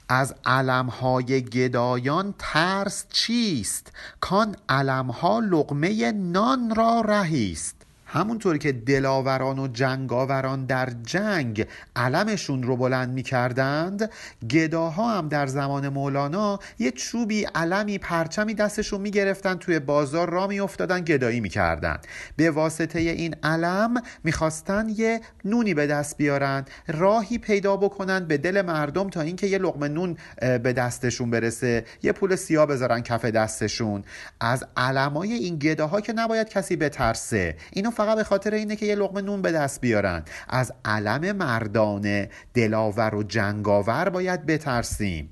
از 0.09 0.35
علمهای 0.45 1.43
گدایان 1.43 2.35
ترس 2.39 3.05
چیست؟ 3.11 3.93
کان 4.21 4.57
علمها 4.69 5.41
لقمه 5.41 6.13
نان 6.13 6.75
را 6.75 7.01
رهیست. 7.01 7.82
همونطوری 8.13 8.59
که 8.59 8.73
دلاوران 8.73 9.59
و 9.59 9.69
جنگاوران 9.69 10.67
در 10.67 10.89
جنگ 11.03 11.67
علمشون 11.97 12.63
رو 12.63 12.77
بلند 12.77 13.13
می 13.13 13.23
کردند 13.23 14.11
گداها 14.51 15.19
هم 15.19 15.29
در 15.29 15.47
زمان 15.47 15.89
مولانا 15.89 16.59
یه 16.79 16.91
چوبی 16.91 17.45
علمی 17.55 17.99
پرچمی 17.99 18.55
دستشون 18.55 19.01
می 19.01 19.11
گرفتن 19.11 19.55
توی 19.55 19.79
بازار 19.79 20.31
را 20.31 20.47
می 20.47 20.61
افتادن 20.61 21.01
گدایی 21.01 21.41
می 21.41 21.49
کردن 21.49 21.99
به 22.37 22.51
واسطه 22.51 22.99
این 22.99 23.35
علم 23.43 23.95
می‌خواستن 24.25 24.89
یه 24.97 25.21
نونی 25.45 25.75
به 25.75 25.87
دست 25.87 26.17
بیارن 26.17 26.65
راهی 26.89 27.39
پیدا 27.39 27.77
بکنن 27.77 28.25
به 28.25 28.39
دل 28.39 28.63
مردم 28.63 29.11
تا 29.11 29.21
اینکه 29.21 29.47
یه 29.47 29.59
لقمه 29.59 29.89
نون 29.89 30.17
به 30.41 30.73
دستشون 30.73 31.31
برسه 31.31 31.85
یه 32.03 32.13
پول 32.13 32.37
سیاه 32.37 32.67
بذارن 32.67 33.01
کف 33.01 33.25
دستشون. 33.25 34.05
از 34.41 34.65
علمای 34.77 35.33
این 35.33 35.59
گداها 35.59 36.01
که 36.01 36.13
نباید 36.13 36.49
کسی 36.49 36.77
بترسه. 36.77 37.57
اینو 37.73 37.91
فقط 38.07 38.17
به 38.17 38.25
خاطر 38.25 38.55
اینه 38.55 38.77
که 38.77 38.87
یه 38.87 38.95
لقمه 38.95 39.21
نون 39.21 39.43
به 39.43 39.53
دست 39.53 39.81
بیارن. 39.81 40.23
از 40.49 40.73
علم 40.85 41.37
مردانه 41.37 42.31
دلاور 42.55 43.15
و 43.15 43.23
جنگاور 43.23 44.09
باید 44.09 44.47
بترسیم. 44.47 45.31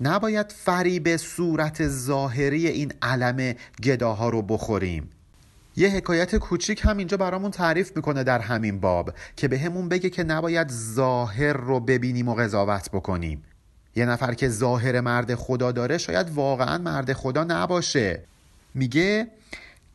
نباید 0.00 0.52
فریب 0.52 1.16
صورت 1.16 1.88
ظاهری 1.88 2.66
این 2.66 2.92
علم 3.02 3.54
گداها 3.82 4.28
رو 4.28 4.42
بخوریم. 4.42 5.10
یه 5.76 5.88
حکایت 5.88 6.36
کوچیک 6.36 6.80
هم 6.84 6.96
اینجا 6.96 7.16
برامون 7.16 7.50
تعریف 7.50 7.96
می‌کنه 7.96 8.24
در 8.24 8.38
همین 8.38 8.80
باب 8.80 9.14
که 9.36 9.48
به 9.48 9.58
همون 9.58 9.88
بگه 9.88 10.10
که 10.10 10.24
نباید 10.24 10.70
ظاهر 10.70 11.52
رو 11.52 11.80
ببینیم 11.80 12.28
و 12.28 12.34
قضاوت 12.34 12.90
بکنیم. 12.90 13.42
یه 13.96 14.06
نفر 14.06 14.34
که 14.34 14.48
ظاهر 14.48 15.00
مرد 15.00 15.34
خدا 15.34 15.72
داره 15.72 15.98
شاید 15.98 16.30
واقعا 16.30 16.78
مرد 16.78 17.12
خدا 17.12 17.44
نباشه. 17.44 18.22
میگه 18.74 19.26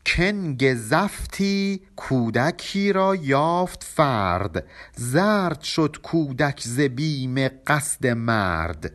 کنگ 0.06 0.74
زفتی 0.74 1.80
کودکی 1.96 2.92
را 2.92 3.14
یافت 3.14 3.84
فرد. 3.84 4.64
زرد 4.96 5.60
شد 5.60 5.96
کودک 6.02 6.60
ز 6.60 6.80
بیم 6.80 7.48
قصد 7.66 8.06
مرد. 8.06 8.92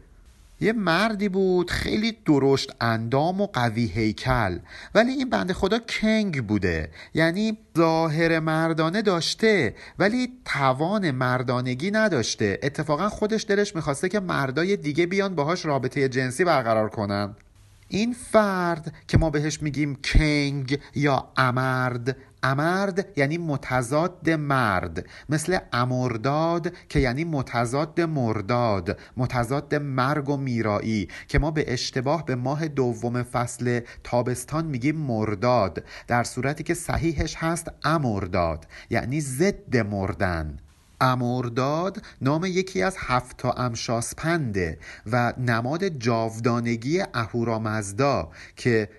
یه 0.60 0.74
مردی 0.74 1.30
بود 1.30 1.72
خیلی 1.72 2.18
درشت 2.26 2.76
اندام 2.82 3.42
و 3.42 3.48
قوی 3.48 3.86
هیکل. 3.86 4.60
ولی 4.96 5.12
این 5.12 5.30
بنده 5.30 5.54
خدا 5.54 5.80
کنگ 5.80 6.48
بوده. 6.48 6.90
یعنی 7.14 7.58
ظاهر 7.78 8.40
مردانه 8.40 9.02
داشته 9.02 9.76
ولی 10.00 10.30
توان 10.46 11.12
مردانگی 11.12 11.92
نداشته. 11.92 12.60
اتفاقا 12.64 13.10
خودش 13.10 13.46
دلش 13.50 13.76
می‌خواسته 13.76 14.10
که 14.10 14.20
مردای 14.20 14.78
دیگه 14.78 15.06
بیان 15.06 15.36
باهاش 15.36 15.66
رابطه 15.66 16.10
جنسی 16.10 16.44
برقرار 16.44 16.90
کنن. 16.90 17.36
این 17.88 18.14
فرد 18.14 18.94
که 19.08 19.18
ما 19.18 19.30
بهش 19.30 19.62
میگیم 19.62 19.96
کنگ 19.96 20.80
یا 20.96 21.32
امرد 21.38 22.18
امرد 22.44 23.18
یعنی 23.18 23.38
متضاد 23.38 24.30
مرد 24.30 25.06
مثل 25.30 25.58
امرداد 25.74 26.74
که 26.90 27.00
یعنی 27.00 27.24
متضاد 27.24 28.02
مرداد 28.02 29.00
متضاد 29.18 29.76
مرگ 29.76 30.30
و 30.30 30.38
میرایی 30.38 31.08
که 31.28 31.40
ما 31.40 31.52
به 31.52 31.74
اشتباه 31.74 32.26
به 32.26 32.36
ماه 32.36 32.68
دوم 32.68 33.24
فصل 33.24 33.80
تابستان 34.04 34.66
میگیم 34.66 34.96
مرداد 34.96 35.84
در 36.08 36.24
صورتی 36.24 36.64
که 36.64 36.74
صحیحش 36.74 37.36
هست 37.36 37.72
امرداد 37.84 38.68
یعنی 38.90 39.22
ضد 39.22 39.78
مردن. 39.78 40.58
امرداد 41.02 42.02
نام 42.22 42.46
یکی 42.46 42.82
از 42.82 42.96
هفت 43.00 43.38
تا 43.38 43.52
امشاسپنده 43.52 44.78
و 45.12 45.34
نماد 45.38 45.88
جاودانگی 45.88 47.02
اهورامزدا 47.14 48.32
که 48.56 48.90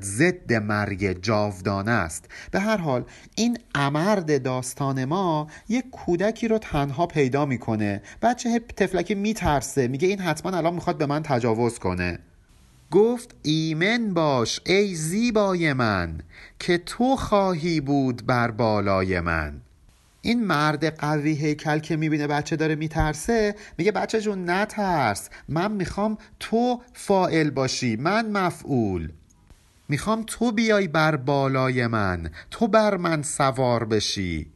ضد 0.00 0.52
مرگ 0.52 1.22
جاودانه 1.22 1.90
است. 1.90 2.24
به 2.50 2.60
هر 2.60 2.76
حال 2.76 3.04
این 3.34 3.58
امرد 3.74 4.42
داستان 4.42 5.04
ما 5.04 5.46
یک 5.68 5.90
کودکی 5.90 6.48
رو 6.48 6.58
تنها 6.58 7.06
پیدا 7.06 7.46
می‌کنه. 7.46 8.02
بچه 8.22 8.60
تفلکی 8.76 9.14
میترسه. 9.14 9.88
میگه 9.88 10.08
این 10.08 10.18
حتما 10.18 10.56
الان 10.56 10.74
می‌خواد 10.74 10.98
به 10.98 11.06
من 11.06 11.22
تجاوز 11.22 11.78
کنه. 11.78 12.18
گفت 12.90 13.34
ایمن 13.42 14.14
باش 14.14 14.60
ای 14.66 14.94
زیبای 14.94 15.72
من 15.72 16.18
که 16.58 16.78
تو 16.78 17.16
خواهی 17.16 17.80
بود 17.80 18.26
بر 18.26 18.50
بالای 18.50 19.20
من. 19.20 19.60
این 20.26 20.44
مرد 20.44 20.98
قوی 21.00 21.32
هیکل 21.32 21.78
که 21.78 21.96
می‌بینه 21.96 22.26
بچه 22.26 22.56
داره 22.56 22.74
میترسه 22.74 23.54
میگه 23.78 23.92
بچه 23.92 24.20
جون 24.20 24.50
نترس. 24.50 25.28
من 25.48 25.72
می‌خوام 25.72 26.18
تو 26.40 26.80
فائل 26.92 27.50
باشی. 27.50 27.96
من 27.96 28.30
مفعول. 28.30 29.08
می‌خوام 29.88 30.24
تو 30.26 30.52
بیای 30.52 30.88
بر 30.88 31.16
بالای 31.16 31.86
من. 31.86 32.30
تو 32.50 32.68
بر 32.68 32.96
من 32.96 33.22
سوار 33.22 33.84
بشی. 33.84 34.46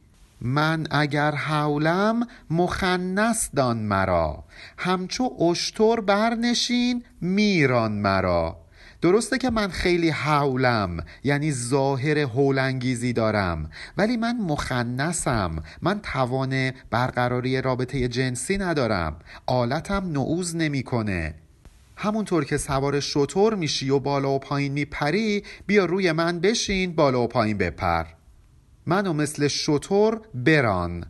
من 0.41 0.87
اگر 0.91 1.31
حولم 1.31 2.27
مخنس 2.49 3.49
دان 3.55 3.77
مرا. 3.77 4.43
همچو 4.77 5.43
اشتر 5.43 5.95
برنشین 5.95 7.03
میران 7.21 7.91
مرا. 7.91 8.57
درسته 9.01 9.37
که 9.37 9.49
من 9.49 9.67
خیلی 9.67 10.09
حولم 10.09 10.97
یعنی 11.23 11.51
ظاهر 11.51 12.17
هولانگیزی 12.17 13.13
دارم 13.13 13.69
ولی 13.97 14.17
من 14.17 14.37
مخنسم 14.37 15.63
من 15.81 15.99
توان 15.99 16.71
برقراری 16.89 17.61
رابطه 17.61 18.07
جنسی 18.07 18.57
ندارم. 18.57 19.15
آلتم 19.45 20.11
نعوز 20.11 20.55
نمی‌کنه. 20.55 21.35
همونطور 21.95 22.45
که 22.45 22.57
سوار 22.57 22.99
شطور 22.99 23.55
میشی 23.55 23.89
و 23.89 23.99
بالا 23.99 24.31
و 24.31 24.39
پایین 24.39 24.71
میپری 24.73 25.43
بیا 25.67 25.85
روی 25.85 26.11
من 26.11 26.39
بشین 26.39 26.95
بالا 26.95 27.21
و 27.21 27.27
پایین 27.27 27.57
بپر. 27.57 28.05
منو 28.85 29.13
مثل 29.13 29.47
شطور 29.47 30.21
بران. 30.33 31.05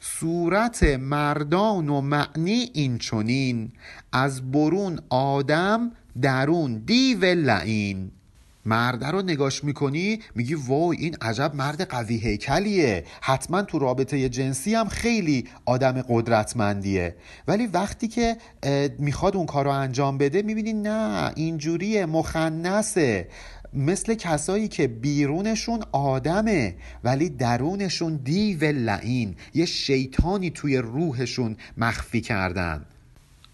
صورت 0.00 0.82
مردان 0.82 1.88
و 1.88 2.00
معنی 2.00 2.70
این 2.74 2.98
چونین 2.98 3.72
از 4.12 4.52
برون 4.52 5.00
آدم 5.08 5.92
درون 6.20 6.82
دیو 6.86 7.24
لعین. 7.24 8.10
مرده 8.66 9.06
رو 9.06 9.22
نگاش 9.22 9.64
می‌کنی 9.64 10.20
میگی 10.34 10.54
وای 10.54 10.96
این 10.96 11.16
عجب 11.20 11.52
مرد 11.54 11.82
قوی 11.82 12.16
هیکلیه. 12.16 13.04
حتما 13.20 13.62
تو 13.62 13.78
رابطه 13.78 14.28
جنسی 14.28 14.74
هم 14.74 14.88
خیلی 14.88 15.48
آدم 15.64 16.02
قدرتمندیه. 16.08 17.16
ولی 17.48 17.66
وقتی 17.66 18.08
که 18.08 18.36
می‌خواد 18.98 19.36
اون 19.36 19.46
کار 19.46 19.64
رو 19.64 19.70
انجام 19.70 20.18
بده 20.18 20.42
می‌بینی 20.42 20.72
نه 20.72 21.32
اینجوریه 21.36 22.06
مخنسه 22.06 23.28
مثل 23.74 24.14
کسایی 24.14 24.68
که 24.68 24.88
بیرونشون 24.88 25.82
آدمه 25.92 26.74
ولی 27.04 27.28
درونشون 27.28 28.20
دیو 28.24 28.64
لعین. 28.64 29.34
یه 29.54 29.66
شیطانی 29.66 30.50
توی 30.50 30.76
روحشون 30.78 31.56
مخفی 31.76 32.20
کردن. 32.20 32.84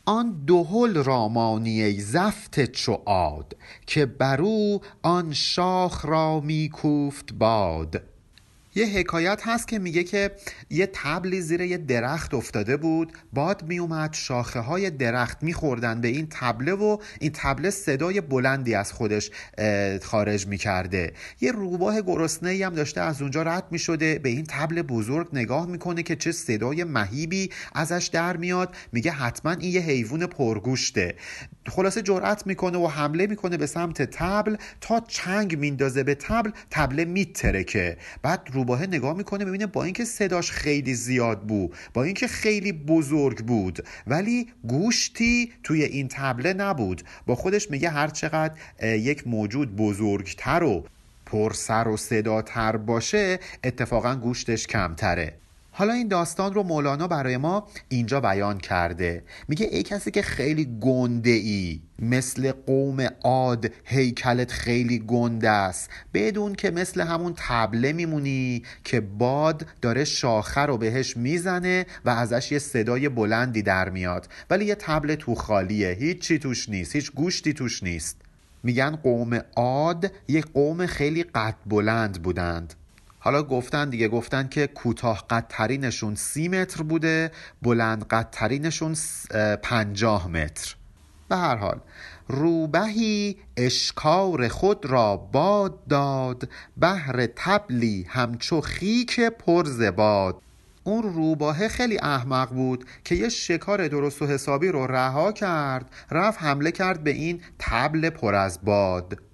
آن 0.08 0.44
دهل 0.46 1.02
را 1.04 1.28
مانی 1.28 2.00
زفت 2.00 2.60
چعاد 2.60 3.56
که 3.86 4.06
برو 4.06 4.80
آن 5.02 5.32
شاخ 5.32 6.04
را 6.04 6.40
میکوفت 6.40 7.32
باد. 7.32 8.02
یه 8.78 8.86
حکایت 8.86 9.40
هست 9.44 9.68
که 9.68 9.78
میگه 9.78 10.04
که 10.04 10.30
یه 10.70 10.90
تبلی 10.92 11.40
زیر 11.40 11.60
یه 11.60 11.76
درخت 11.76 12.34
افتاده 12.34 12.76
بود 12.76 13.12
باد 13.32 13.62
میومد 13.62 14.12
شاخه 14.12 14.60
های 14.60 14.90
درخت 14.90 15.42
میخوردن 15.42 16.00
به 16.00 16.08
این 16.08 16.26
تبله 16.30 16.72
و 16.72 16.98
این 17.20 17.30
تبله 17.34 17.70
صدای 17.70 18.20
بلندی 18.20 18.74
از 18.74 18.92
خودش 18.92 19.30
خارج 20.02 20.46
می‌کرده. 20.46 21.12
یه 21.40 21.52
روباه 21.52 22.02
گرسنه 22.02 22.66
هم 22.66 22.74
داشته 22.74 23.00
از 23.00 23.22
اونجا 23.22 23.42
رد 23.42 23.64
می‌شده 23.70 24.18
به 24.18 24.28
این 24.28 24.44
تبل 24.48 24.82
بزرگ 24.82 25.28
نگاه 25.32 25.66
می‌کنه 25.66 26.02
که 26.02 26.16
چه 26.16 26.32
صدای 26.32 26.84
مهیبی 26.84 27.50
ازش 27.74 28.10
در 28.12 28.36
میاد. 28.36 28.76
میگه 28.92 29.10
حتما 29.10 29.52
این 29.52 29.72
یه 29.72 29.80
حیوان 29.80 30.26
پرگوشته. 30.26 31.14
خلاصه 31.68 32.02
جرأت 32.02 32.46
می‌کنه 32.46 32.78
و 32.78 32.86
حمله 32.86 33.26
می‌کنه 33.26 33.56
به 33.56 33.66
سمت 33.66 34.02
تبل 34.02 34.56
تا 34.80 35.00
چنگ 35.08 35.58
میندازه 35.58 36.02
به 36.02 36.14
تبل 36.14 36.50
تبله 36.70 37.04
میترکه. 37.04 37.96
بعد 38.22 38.48
روباه 38.68 38.86
نگاه 38.86 39.16
می‌کنه 39.16 39.44
می‌بینه 39.44 39.66
با 39.66 39.84
اینکه 39.84 40.04
صداش 40.04 40.50
خیلی 40.50 40.94
زیاد 40.94 41.40
بود 41.40 41.76
با 41.94 42.02
اینکه 42.02 42.26
خیلی 42.26 42.72
بزرگ 42.72 43.38
بود 43.38 43.84
ولی 44.06 44.46
گوشتی 44.68 45.52
توی 45.62 45.84
این 45.84 46.08
تبله 46.08 46.52
نبود. 46.52 47.02
با 47.26 47.34
خودش 47.34 47.70
میگه 47.70 47.90
هر 47.90 48.08
چقدر 48.08 48.54
یک 48.82 49.26
موجود 49.26 49.76
بزرگتر 49.76 50.62
و 50.62 50.84
پرسر 51.26 51.88
و 51.88 51.96
صداتر 51.96 52.76
باشه 52.76 53.38
اتفاقا 53.64 54.16
گوشتش 54.16 54.66
کمتره. 54.66 55.34
حالا 55.78 55.92
این 55.92 56.08
داستان 56.08 56.54
رو 56.54 56.62
مولانا 56.62 57.08
برای 57.08 57.36
ما 57.36 57.68
اینجا 57.88 58.20
بیان 58.20 58.58
کرده. 58.58 59.22
میگه 59.48 59.66
ای 59.66 59.82
کسی 59.82 60.10
که 60.10 60.22
خیلی 60.22 60.78
گنده 60.80 61.30
ای 61.30 61.80
مثل 61.98 62.52
قوم 62.52 63.00
عاد 63.22 63.72
هیکلت 63.84 64.52
خیلی 64.52 64.98
گنده 64.98 65.50
است. 65.50 65.90
بدون 66.14 66.54
که 66.54 66.70
مثل 66.70 67.00
همون 67.00 67.32
تبله 67.36 67.92
میمونی 67.92 68.62
که 68.84 69.00
باد 69.00 69.66
داره 69.82 70.04
شاخه 70.04 70.60
رو 70.60 70.78
بهش 70.78 71.16
می‌زنه 71.16 71.86
و 72.04 72.10
ازش 72.10 72.52
یه 72.52 72.58
صدای 72.58 73.08
بلندی 73.08 73.62
در 73.62 73.88
میاد. 73.88 74.28
ولی 74.50 74.64
یه 74.64 74.74
تبله 74.74 75.16
تو 75.16 75.34
خالیه. 75.34 75.90
هیچ 75.90 76.18
چی 76.18 76.38
توش 76.38 76.68
نیست. 76.68 76.96
هیچ 76.96 77.12
گوشتی 77.12 77.52
توش 77.52 77.82
نیست. 77.82 78.16
میگن 78.62 78.96
قوم 78.96 79.40
عاد 79.56 80.12
یه 80.28 80.40
قوم 80.40 80.86
خیلی 80.86 81.22
قد 81.22 81.54
بلند 81.66 82.22
بودند. 82.22 82.74
حالا 83.28 83.42
گفتن 83.42 83.90
دیگه 83.90 84.08
گفتن 84.08 84.48
که 84.48 84.66
کوتاه 84.66 85.26
قدترینشون 85.30 86.14
سی 86.14 86.48
متر 86.48 86.82
بوده 86.82 87.30
بلند 87.62 88.04
قدترینشون 88.04 88.96
پنجاه 89.62 90.28
متر. 90.28 90.74
به 91.28 91.36
هر 91.36 91.56
حال 91.56 91.80
روبهی 92.28 93.36
اشکار 93.56 94.48
خود 94.48 94.86
را 94.86 95.16
باد 95.16 95.86
داد 95.86 96.48
بهر 96.76 97.26
تبلی 97.36 98.06
همچو 98.08 98.60
خیک 98.60 99.20
پرز 99.20 99.82
باد. 99.82 100.42
اون 100.84 101.02
روباهه 101.02 101.68
خیلی 101.68 101.98
احمق 101.98 102.52
بود 102.52 102.84
که 103.04 103.14
یه 103.14 103.28
شکار 103.28 103.88
درست 103.88 104.22
و 104.22 104.26
حسابی 104.26 104.68
رو 104.68 104.86
رها 104.86 105.32
کرد 105.32 105.90
رفت 106.10 106.42
حمله 106.42 106.72
کرد 106.72 107.04
به 107.04 107.10
این 107.10 107.40
تبل 107.58 108.10
پر 108.10 108.34
از 108.34 108.64
باد. 108.64 109.27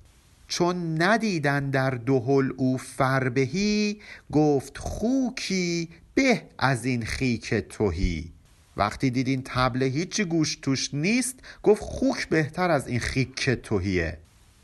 چون 0.56 1.02
ندیدن 1.02 1.70
در 1.70 1.90
دهل 1.90 2.50
او 2.56 2.78
فربهی 2.78 4.00
گفت 4.32 4.78
خوکی 4.78 5.88
به 6.14 6.42
از 6.58 6.84
این 6.84 7.04
خیک 7.04 7.54
توهی 7.54 8.32
وقتی 8.76 9.10
دیدین 9.10 9.42
تبله 9.44 9.86
هیچی 9.86 10.24
گوش 10.24 10.56
توش 10.56 10.94
نیست 10.94 11.34
گفت 11.62 11.82
خوک 11.82 12.28
بهتر 12.28 12.70
از 12.70 12.88
این 12.88 13.00
خیک 13.00 13.50
توهیه 13.50 14.18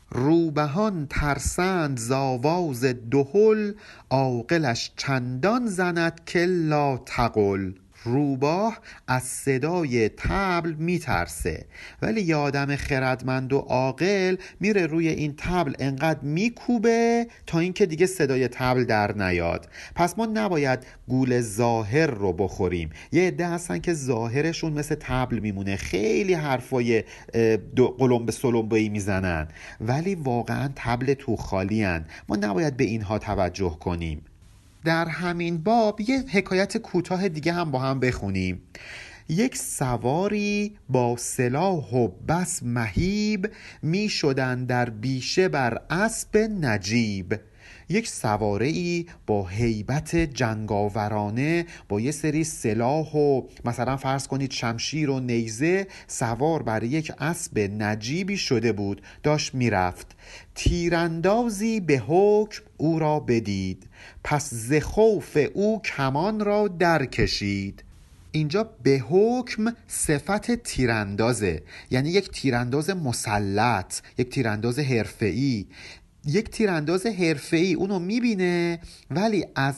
روبهان 0.09 1.07
ترسند 1.09 1.99
زاواز 1.99 2.85
دهل 2.85 3.73
عاقلش 4.09 4.91
چندان 4.97 5.67
زند 5.67 6.21
که 6.25 6.45
لا 6.45 6.97
تقل. 6.97 7.71
روباه 8.03 8.77
از 9.07 9.23
صدای 9.23 10.09
تبل 10.09 10.73
میترسه. 10.73 11.65
ولی 12.01 12.21
یه 12.21 12.35
آدم 12.35 12.75
خردمند 12.75 13.53
و 13.53 13.57
عاقل 13.57 14.35
میره 14.59 14.85
روی 14.85 15.07
این 15.07 15.33
تبل 15.37 15.73
انقدر 15.79 16.19
میکوبه 16.21 17.27
تا 17.47 17.59
اینکه 17.59 17.85
دیگه 17.85 18.05
صدای 18.05 18.47
تبل 18.47 18.83
در 18.83 19.11
نیاد. 19.11 19.67
پس 19.95 20.17
ما 20.17 20.25
نباید 20.25 20.79
گول 21.07 21.41
ظاهر 21.41 22.07
رو 22.07 22.33
بخوریم. 22.33 22.89
یه 23.11 23.27
عده 23.27 23.47
هستن 23.47 23.79
که 23.79 23.93
ظاهرشون 23.93 24.73
مثل 24.73 24.95
تبل 24.99 25.39
میمونه. 25.39 25.75
خیلی 25.75 26.33
حرفای 26.33 27.03
قلمب 27.99 28.31
سلمبه 28.31 28.89
می‌زنن. 28.89 29.47
ولی 29.81 30.15
واقعا 30.15 30.69
تبل 30.75 31.13
تو 31.13 31.35
خالی 31.35 31.83
هن. 31.83 32.05
ما 32.29 32.35
نباید 32.35 32.77
به 32.77 32.83
اینها 32.83 33.19
توجه 33.19 33.77
کنیم. 33.79 34.25
در 34.83 35.05
همین 35.05 35.57
باب 35.57 36.01
یه 36.01 36.19
حکایت 36.19 36.77
کوتاه 36.77 37.29
دیگه 37.29 37.53
هم 37.53 37.71
با 37.71 37.79
هم 37.79 37.99
بخونیم. 37.99 38.61
یک 39.29 39.57
سواری 39.57 40.77
با 40.89 41.15
سلاح 41.17 41.93
و 41.93 42.07
بس 42.07 42.63
مهیب 42.63 43.51
می 43.81 44.09
شدن 44.09 44.65
در 44.65 44.89
بیشه 44.89 45.47
بر 45.47 45.81
اسب 45.89 46.37
نجیب. 46.37 47.39
یک 47.91 48.07
سواره 48.07 48.67
ای 48.67 49.05
با 49.27 49.47
هیبت 49.47 50.15
جنگاورانه 50.15 51.65
با 51.89 52.01
یه 52.01 52.11
سری 52.11 52.43
سلاح 52.43 53.11
و 53.15 53.41
مثلا 53.65 53.97
فرض 53.97 54.27
کنید 54.27 54.51
شمشیر 54.51 55.09
و 55.09 55.19
نیزه 55.19 55.87
سوار 56.07 56.63
بر 56.63 56.83
یک 56.83 57.11
اسب 57.19 57.59
نجیبی 57.59 58.37
شده 58.37 58.71
بود 58.71 59.01
داشت 59.23 59.55
می‌رفت. 59.55 60.07
تیراندازی 60.55 61.79
به 61.79 62.03
حکم 62.07 62.63
او 62.77 62.99
را 62.99 63.19
بدید. 63.19 63.87
پس 64.23 64.53
ز 64.53 64.73
خوف 64.73 65.37
او 65.53 65.81
کمان 65.81 66.39
را 66.39 66.67
در 66.67 67.05
کشید 67.05 67.83
اینجا 68.31 68.69
به 68.83 69.03
حکم 69.09 69.75
صفت 69.87 70.51
تیراندازه 70.51 71.63
یعنی 71.89 72.09
یک 72.09 72.29
تیرانداز 72.29 72.89
مسلط 72.89 73.99
یک 74.17 74.29
تیرانداز 74.29 74.79
حرفه‌ای. 74.79 75.65
یک 76.25 76.49
تیرانداز 76.49 77.05
حرفه‌ای 77.05 77.73
اونو 77.73 77.99
می‌بینه 77.99 78.79
ولی 79.11 79.45
از 79.55 79.75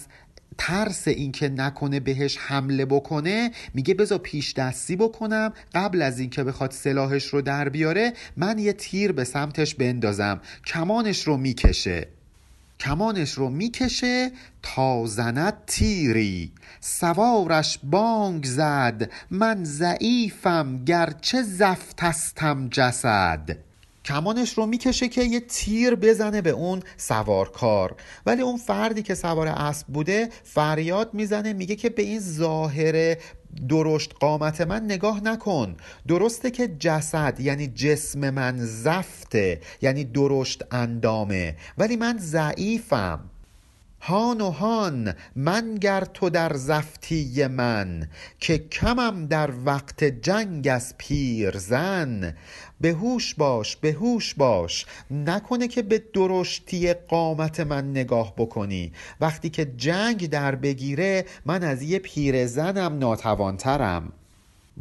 ترس 0.58 1.08
اینکه 1.08 1.50
نکنه 1.50 2.00
بهش 2.00 2.38
حمله 2.38 2.86
بکنه 2.86 3.52
میگه 3.74 3.94
بذار 3.94 4.18
پیش 4.18 4.54
دستی 4.54 4.96
بکنم 4.96 5.54
قبل 5.76 6.02
از 6.02 6.20
اینکه 6.20 6.44
بخواد 6.44 6.72
سلاحش 6.72 7.26
رو 7.26 7.42
در 7.42 7.70
بیاره 7.70 8.14
من 8.38 8.60
یه 8.60 8.74
تیر 8.74 9.12
به 9.12 9.24
سمتش 9.24 9.76
بندازم. 9.76 10.42
کمانش 10.66 11.28
رو 11.28 11.38
می‌کشه. 11.38 12.08
کمانش 12.80 13.32
رو 13.32 13.50
می‌کشه 13.50 14.32
تا 14.64 15.06
زند 15.06 15.54
تیری. 15.68 16.52
سوارش 16.80 17.80
بانگ 17.84 18.46
زد. 18.46 19.12
من 19.32 19.64
ضعیفم 19.64 20.84
گرچه 20.86 21.42
زفتستم 21.42 22.68
جسد. 22.72 23.58
کمانش 24.06 24.54
رو 24.54 24.66
می‌کشه 24.66 25.08
که 25.08 25.24
یه 25.24 25.40
تیر 25.40 25.96
بزنه 25.96 26.42
به 26.42 26.50
اون 26.50 26.84
سوارکار. 26.98 27.96
ولی 28.26 28.42
اون 28.42 28.58
فردی 28.58 29.04
که 29.04 29.16
سوار 29.16 29.48
اسب 29.48 29.88
بوده 29.88 30.30
فریاد 30.44 31.14
می‌زنه 31.14 31.54
میگه 31.54 31.76
که 31.76 31.90
به 31.90 32.02
این 32.02 32.20
ظاهر 32.20 33.18
درشت 33.70 34.14
قامت 34.20 34.62
من 34.62 34.86
نگاه 34.86 35.24
نکن. 35.24 35.76
درسته 36.08 36.52
که 36.52 36.68
جسد 36.68 37.40
یعنی 37.40 37.68
جسم 37.68 38.30
من 38.30 38.58
زفته 38.58 39.62
یعنی 39.82 40.04
درشت 40.04 40.64
اندامه 40.72 41.56
ولی 41.78 41.96
من 41.96 42.18
ضعیفم. 42.18 43.33
هان 44.06 44.42
و 44.42 44.50
هان 44.50 45.14
منگر 45.36 46.06
تو 46.06 46.30
در 46.30 46.54
زفتی 46.54 47.48
من 47.48 48.08
که 48.40 48.58
کمم 48.58 49.26
در 49.28 49.50
وقت 49.66 50.04
جنگ 50.04 50.68
از 50.68 50.98
پیرزن 50.98 52.34
هوش 52.92 53.36
باش 53.36 53.76
به 53.76 53.92
هوش 53.92 54.34
باش 54.34 54.86
نکنه 55.12 55.68
که 55.68 55.82
به 55.82 56.04
درشتی 56.14 56.94
قامت 56.94 57.60
من 57.60 57.92
نگاه 57.92 58.34
بکنی. 58.38 58.92
وقتی 59.22 59.50
که 59.50 59.66
جنگ 59.66 60.30
در 60.30 60.56
بگیره 60.56 61.26
من 61.46 61.64
از 61.64 61.82
یه 61.82 62.00
پیرزنم 62.00 62.98
ناتوانترم. 62.98 64.14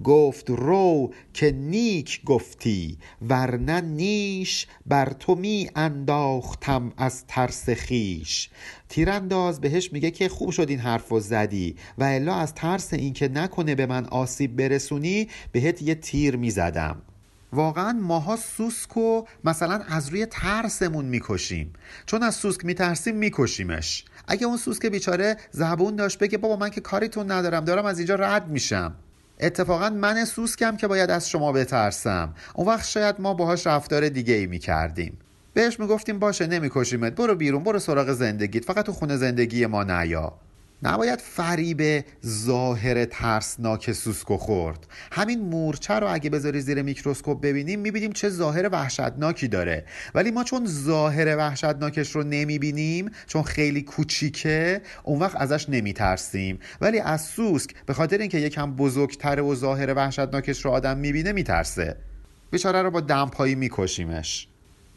گفت 0.05 0.51
رو 0.51 1.15
که 1.33 1.53
نیک 1.53 2.25
گفتی 2.25 2.99
ورنه 3.29 3.81
نیش 3.81 4.67
بر 4.87 5.13
تو 5.13 5.35
می 5.35 5.71
انداختم 5.77 6.93
از 6.97 7.27
ترس 7.27 7.71
خیش 7.71 8.51
تیرانداز 8.89 9.61
بهش 9.61 9.93
میگه 9.93 10.11
که 10.11 10.29
خوب 10.29 10.51
شد 10.51 10.69
این 10.69 10.79
حرف 10.79 11.13
و 11.13 11.21
زدی 11.21 11.77
و 11.99 12.05
الا 12.05 12.35
از 12.35 12.55
ترس 12.55 12.95
اینکه 12.95 13.29
نکنه 13.29 13.75
به 13.75 13.87
من 13.87 14.05
آسیب 14.05 14.57
برسونی 14.57 15.29
بهت 15.53 15.83
یه 15.83 15.95
تیر 15.95 16.37
می‌زدم 16.37 17.03
واقعا 17.53 17.93
ماها 17.93 18.37
سوسک 18.37 18.97
و 18.97 19.25
مثلا 19.45 19.83
از 19.89 20.09
روی 20.09 20.27
ترسمون 20.27 21.05
می‌کشیم. 21.05 21.73
چون 22.07 22.23
از 22.23 22.35
سوسک 22.35 22.65
میترسیم 22.65 23.17
میکشیمش. 23.17 24.05
اگه 24.29 24.47
اون 24.47 24.57
سوسک 24.57 24.87
بیچاره 24.87 25.37
زبون 25.51 25.97
داشت 25.97 26.19
بگه 26.19 26.39
بابا 26.39 26.57
من 26.57 26.71
که 26.71 26.81
کاریتون 26.81 27.31
ندارم 27.31 27.65
دارم 27.65 27.87
از 27.87 27.99
اینجا 27.99 28.15
رد 28.15 28.49
میشم. 28.49 28.95
اتفاقا 29.43 29.91
من 29.91 30.25
سوسکم 30.25 30.77
که 30.77 30.87
باید 30.87 31.11
از 31.11 31.31
شما 31.31 31.53
بترسم. 31.53 32.35
اون 32.55 32.69
وقت 32.69 32.87
شاید 32.87 33.17
ما 33.19 33.35
باهاش 33.35 33.67
رفتار 33.67 34.09
دیگه 34.09 34.35
ای 34.35 34.47
می 34.47 34.59
کردیم 34.59 35.19
بهش 35.55 35.81
می‌گفتیم 35.81 36.19
باشه 36.19 36.47
نمیکشیمت. 36.47 37.15
برو 37.15 37.35
بیرون 37.35 37.65
برو 37.65 37.79
سراغ 37.79 38.13
زندگیت. 38.13 38.65
فقط 38.65 38.87
تو 38.87 38.93
خونه 38.93 39.17
زندگی 39.17 39.67
ما 39.67 39.85
نیا. 39.85 40.33
نباید 40.83 41.21
فریب 41.21 42.05
ظاهر 42.27 43.05
ترسناک 43.05 43.93
سوسکو 43.93 44.37
خورد. 44.37 44.87
همین 45.13 45.41
مورچه 45.41 45.95
رو 45.95 46.15
اگه 46.15 46.31
بذاری 46.31 46.61
زیر 46.61 46.83
میکروسکوپ 46.83 47.41
ببینیم 47.41 47.81
می‌بینیم 47.81 48.13
چه 48.13 48.29
ظاهر 48.29 48.69
وحشتناکی 48.73 49.49
داره. 49.49 49.85
ولی 50.15 50.31
ما 50.31 50.45
چون 50.45 50.67
ظاهر 50.67 51.37
وحشتناکش 51.37 52.11
رو 52.11 52.23
نمی‌بینیم 52.23 53.11
چون 53.27 53.43
خیلی 53.43 53.83
کوچیکه 53.83 54.83
اون 55.03 55.19
وقت 55.19 55.37
ازش 55.37 55.69
نمیترسیم. 55.69 56.59
ولی 56.81 57.01
از 57.01 57.25
سوسک 57.25 57.71
به 57.87 57.95
خاطر 57.95 58.19
اینکه 58.19 58.39
یکم 58.39 58.77
بزرگتره 58.77 59.43
و 59.43 59.55
ظاهر 59.55 59.95
وحشتناکش 59.95 60.65
رو 60.65 60.71
آدم 60.71 60.99
می‌بینه 60.99 61.33
میترسه. 61.33 61.97
بیچاره 62.51 62.83
رو 62.83 62.91
با 62.91 63.01
دمپایی 63.01 63.55
میکشیمش. 63.55 64.49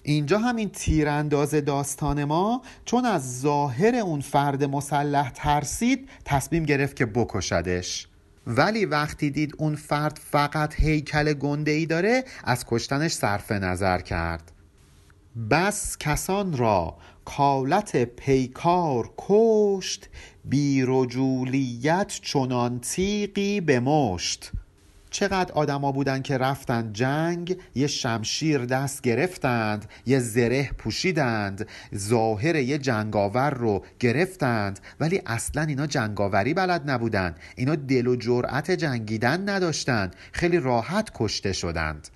اینجا 0.08 0.39
همین 0.39 0.70
تیرانداز 0.70 1.56
داستان 1.56 2.24
ما 2.24 2.62
چون 2.86 3.06
از 3.06 3.41
ظاهر 3.41 3.95
اون 3.95 4.22
فرد 4.22 4.64
مسلح 4.64 5.30
ترسید 5.30 6.10
تصمیم 6.26 6.64
گرفت 6.64 6.95
که 6.95 7.06
بکشدش. 7.06 8.08
ولی 8.47 8.86
وقتی 8.86 9.30
دید 9.30 9.56
اون 9.58 9.76
فرد 9.76 10.20
فقط 10.32 10.74
هیکل 10.80 11.34
گنده 11.34 11.72
ای 11.72 11.86
داره 11.86 12.24
از 12.43 12.66
کشتنش 12.66 13.14
صرف 13.14 13.51
نظر 13.51 13.99
کرد. 13.99 14.51
بس 15.49 15.97
کسان 15.97 16.58
را 16.58 16.97
کالت 17.26 18.03
پیکار 18.03 19.10
کشت 19.18 20.10
بی 20.45 20.84
رجولیت 20.88 22.20
چنان 22.22 22.80
تیقی 22.80 23.62
به 23.62 23.80
مشت 23.80 24.51
چقدر 25.16 25.53
آدما 25.53 25.91
بودن 25.91 26.22
که 26.22 26.38
رفتن 26.38 26.93
جنگ 26.93 27.57
یه 27.76 27.88
شمشیر 27.88 28.66
دست 28.66 29.01
گرفتند 29.01 29.86
یه 30.05 30.20
زره 30.20 30.70
پوشیدند 30.78 31.68
ظاهر 31.95 32.55
یه 32.55 32.78
جنگاور 32.78 33.49
رو 33.49 33.86
گرفتند 33.99 34.80
ولی 34.99 35.22
اصلا 35.26 35.61
اینا 35.61 35.88
جنگاوری 35.88 36.53
بلد 36.53 36.89
نبودند 36.89 37.39
اینا 37.55 37.76
دل 37.76 38.07
و 38.07 38.16
جرأت 38.16 38.72
جنگیدن 38.72 39.49
نداشتند 39.49 40.16
خیلی 40.32 40.57
راحت 40.59 41.11
کشته 41.13 41.53
شدند. 41.53 42.07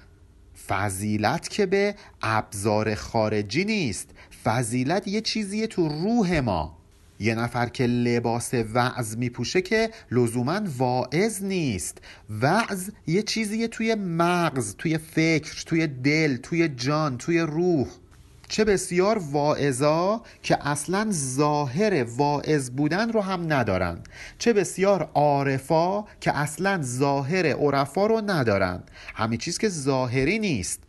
فضیلت 0.68 1.50
که 1.50 1.66
به 1.66 1.96
ابزار 2.22 2.96
خارجی 2.96 3.66
نیست. 3.66 4.10
فضیلت 4.44 5.08
یه 5.08 5.22
چیزیه 5.22 5.68
تو 5.68 5.88
روح 5.88 6.40
ما. 6.40 6.79
یه 7.20 7.36
نفر 7.36 7.70
که 7.70 7.86
لباس 7.86 8.54
وعظ 8.54 9.18
میپوشه 9.18 9.62
که 9.62 9.90
لزوما 10.12 10.62
واعظ 10.78 11.44
نیست. 11.44 11.98
وعظ 12.42 12.90
یه 13.08 13.22
چیزیه 13.22 13.68
توی 13.68 13.96
مغز 13.96 14.76
توی 14.76 14.98
فکر 14.98 15.64
توی 15.66 15.88
دل 15.88 16.38
توی 16.38 16.68
جان 16.68 17.18
توی 17.18 17.40
روح. 17.40 17.88
چه 18.48 18.66
بسیار 18.66 19.18
واعظا 19.32 20.22
که 20.44 20.68
اصلا 20.68 21.08
ظاهر 21.12 22.04
واعظ 22.04 22.70
بودن 22.70 23.12
رو 23.12 23.22
هم 23.22 23.54
ندارن. 23.54 24.00
چه 24.38 24.54
بسیار 24.54 25.10
عارفا 25.14 26.04
که 26.22 26.38
اصلا 26.38 26.82
ظاهر 26.82 27.46
عرفا 27.46 28.06
رو 28.08 28.22
ندارن. 28.28 28.84
همه 29.16 29.38
چیز 29.38 29.58
که 29.58 29.70
ظاهری 29.70 30.40
نیست. 30.40 30.89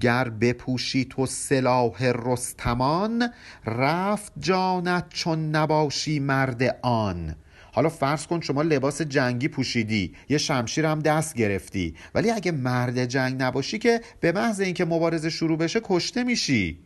گر 0.00 0.28
بپوشی 0.28 1.04
تو 1.04 1.26
سلاح 1.26 2.04
رستمان 2.04 3.28
رفت 3.66 4.32
جانت 4.38 5.08
چون 5.08 5.50
نباشی 5.50 6.18
مرد 6.18 6.78
آن. 6.82 7.36
حالا 7.74 7.88
فرض 7.88 8.26
کن 8.26 8.40
شما 8.40 8.62
لباس 8.62 9.02
جنگی 9.02 9.48
پوشیدی 9.48 10.14
یه 10.28 10.38
شمشیر 10.38 10.86
هم 10.86 10.98
دست 10.98 11.34
گرفتی. 11.34 11.94
ولی 12.14 12.30
اگه 12.30 12.52
مرد 12.52 13.04
جنگ 13.04 13.42
نباشی 13.42 13.78
که 13.78 14.00
به 14.20 14.32
محض 14.32 14.60
اینکه 14.60 14.84
مبارزه 14.84 15.30
شروع 15.30 15.58
بشه 15.58 15.80
کشته 15.84 16.24
میشی. 16.24 16.78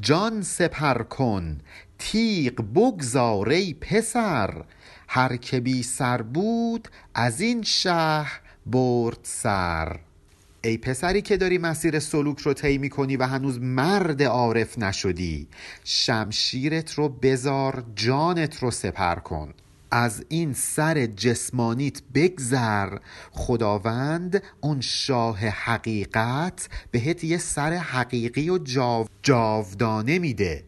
جان 0.00 0.42
سپر 0.42 1.02
کن 1.02 1.58
تیغ 1.98 2.54
بگذار 2.74 3.54
پسر. 3.80 4.64
هر 5.08 5.36
که 5.36 5.60
بی 5.60 5.82
سر 5.82 6.22
بود 6.22 6.88
از 7.14 7.40
این 7.40 7.62
شهر 7.62 8.40
برد 8.66 9.18
سر. 9.22 9.98
ای 10.66 10.78
پسری 10.78 11.22
که 11.22 11.36
داری 11.36 11.58
مسیر 11.58 11.98
سلوک 11.98 12.40
رو 12.40 12.52
طی 12.52 12.78
می‌کنی 12.78 13.16
و 13.16 13.26
هنوز 13.26 13.60
مرد 13.60 14.22
عارف 14.22 14.78
نشدی 14.78 15.48
شمشیرت 15.84 16.92
رو 16.92 17.08
بزار 17.08 17.84
جانت 17.94 18.62
رو 18.62 18.70
سپر 18.70 19.14
کن. 19.14 19.54
از 19.90 20.24
این 20.28 20.52
سر 20.52 21.06
جسمانیت 21.06 22.02
بگذر. 22.14 22.98
خداوند 23.32 24.42
اون 24.60 24.80
شاه 24.80 25.38
حقیقت 25.38 26.68
بهت 26.90 27.24
یه 27.24 27.38
سر 27.38 27.72
حقیقی 27.72 28.50
و 28.50 28.58
جاو 28.58 29.06
جاودانه 29.22 30.18
میده. 30.18 30.64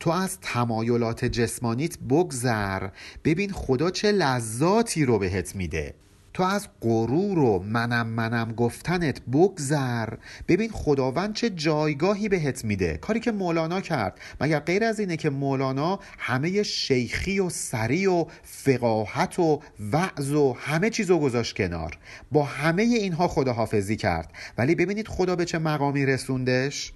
تو 0.00 0.10
از 0.10 0.40
تمایلات 0.40 1.24
جسمانیت 1.24 1.98
بگذر. 1.98 2.88
ببین 3.24 3.52
خدا 3.52 3.90
چه 3.90 4.12
لذاتی 4.12 5.04
رو 5.04 5.18
بهت 5.18 5.56
میده. 5.56 5.94
تو 6.34 6.42
از 6.42 6.68
غرور 6.80 7.38
و 7.38 7.58
منم 7.58 8.06
منم 8.06 8.52
گفتنت 8.52 9.20
بگذر. 9.20 10.08
ببین 10.48 10.70
خداوند 10.70 11.34
چه 11.34 11.50
جایگاهی 11.50 12.28
بهت 12.28 12.64
میده. 12.64 12.96
کاری 12.96 13.20
که 13.20 13.32
مولانا 13.32 13.80
کرد. 13.80 14.20
مگر 14.40 14.60
غیر 14.60 14.84
از 14.84 15.00
اینه 15.00 15.16
که 15.16 15.30
مولانا 15.30 16.00
همه 16.18 16.62
شیخی 16.62 17.40
و 17.40 17.48
سری 17.50 18.06
و 18.06 18.26
فقاهت 18.42 19.38
و 19.38 19.60
وعظ 19.92 20.32
و 20.32 20.56
همه 20.58 20.90
چیزو 20.90 21.18
گذاشت 21.18 21.56
کنار. 21.56 21.98
با 22.32 22.44
همه 22.44 22.82
اینها 22.82 23.28
خداحافظی 23.28 23.96
کرد. 23.96 24.32
ولی 24.58 24.74
ببینید 24.74 25.08
خدا 25.08 25.36
به 25.36 25.44
چه 25.44 25.58
مقامی 25.58 26.06
رسوندش؟ 26.06 26.92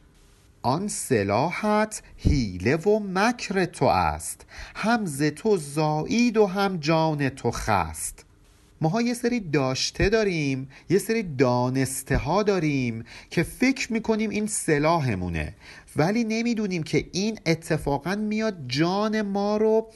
آن 0.62 0.88
سلاحت 0.88 2.02
حیله 2.16 2.76
و 2.76 2.98
مکر 2.98 3.64
تو 3.64 3.84
است. 3.84 4.46
هم 4.74 5.06
ز 5.06 5.22
تو 5.22 5.56
زایید 5.56 6.36
و 6.36 6.46
هم 6.46 6.76
جان 6.76 7.28
تو 7.28 7.50
خست. 7.50 8.24
ماها 8.82 9.02
یه 9.02 9.14
سری 9.14 9.40
داشته 9.40 10.08
داریم 10.08 10.68
یه 10.90 10.98
سری 10.98 11.22
دانسته 11.22 12.16
ها 12.16 12.42
داریم 12.42 13.04
که 13.30 13.42
فکر 13.42 13.92
می‌کنیم 13.92 14.30
این 14.30 14.46
سلاحمونه. 14.46 15.54
ولی 15.96 16.24
نمی‌دونیم 16.24 16.82
که 16.82 17.06
این 17.12 17.38
اتفاقا 17.46 18.14
میاد 18.14 18.56
جان 18.66 19.22
ما 19.22 19.56
رو 19.56 19.86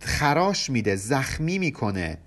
خراش 0.00 0.70
میده 0.70 0.96
زخمی 0.96 1.58
می‌کنه. 1.58 2.18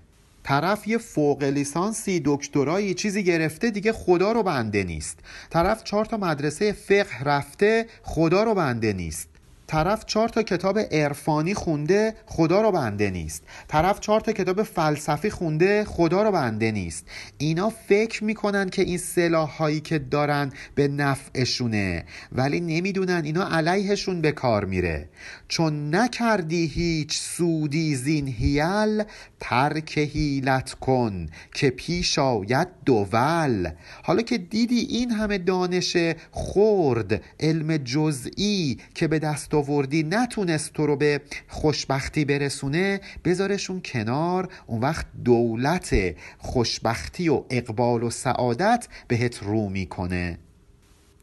طرف 0.42 0.88
یه 0.88 0.98
فوق 0.98 1.42
لیسانسی 1.42 2.22
دکترایی 2.24 2.94
چیزی 2.94 3.24
گرفته 3.24 3.70
دیگه 3.70 3.92
خدا 3.92 4.32
رو 4.32 4.42
بنده 4.42 4.84
نیست. 4.84 5.18
طرف 5.50 5.84
چهار 5.84 6.04
تا 6.04 6.16
مدرسه 6.16 6.72
فقه 6.72 7.22
رفته 7.24 7.86
خدا 8.02 8.42
رو 8.42 8.54
بنده 8.54 8.92
نیست. 8.92 9.29
طرف 9.70 10.04
چهار 10.04 10.28
تا 10.28 10.42
کتاب 10.42 10.78
عرفانی 10.78 11.54
خونده 11.54 12.14
خدا 12.26 12.62
رو 12.62 12.72
بنده 12.72 13.10
نیست. 13.10 13.42
طرف 13.68 14.00
چهار 14.00 14.20
تا 14.20 14.32
کتاب 14.32 14.62
فلسفی 14.62 15.30
خونده 15.30 15.84
خدا 15.84 16.22
رو 16.22 16.32
بنده 16.32 16.72
نیست. 16.72 17.06
اینا 17.38 17.70
فکر 17.70 18.24
می‌کنن 18.24 18.68
که 18.68 18.82
این 18.82 18.98
سلاح 18.98 19.50
هایی 19.50 19.80
که 19.80 19.98
دارن 19.98 20.52
به 20.74 20.88
نفعشونه 20.88 22.04
ولی 22.32 22.60
نمی‌دونن 22.60 23.22
اینا 23.24 23.48
علیهشون 23.48 24.20
به 24.20 24.32
کار 24.32 24.64
میره. 24.64 25.08
چون 25.50 25.94
نکردی 25.94 26.66
هیچ 26.66 27.18
سودی 27.18 27.94
زین 27.94 28.28
هیل 28.28 29.02
ترک 29.40 29.98
هیلت 29.98 30.74
کن 30.74 31.26
که 31.54 31.70
پیش 31.70 32.18
آید 32.18 32.68
دول. 32.84 33.70
حالا 34.02 34.22
که 34.22 34.38
دیدی 34.38 34.78
این 34.78 35.10
همه 35.10 35.38
دانش 35.38 35.96
خورد 36.30 37.22
علم 37.40 37.76
جزئی 37.76 38.78
که 38.94 39.08
به 39.08 39.18
دست 39.18 39.54
آوردی 39.54 40.02
نتونست 40.02 40.72
تو 40.72 40.86
رو 40.86 40.96
به 40.96 41.20
خوشبختی 41.48 42.24
برسونه 42.24 43.00
بذارشون 43.24 43.82
کنار. 43.84 44.48
اون 44.66 44.80
وقت 44.80 45.06
دولت 45.24 46.14
خوشبختی 46.38 47.28
و 47.28 47.42
اقبال 47.50 48.02
و 48.02 48.10
سعادت 48.10 48.88
بهت 49.08 49.42
رو 49.42 49.68
می‌کنه. 49.68 50.38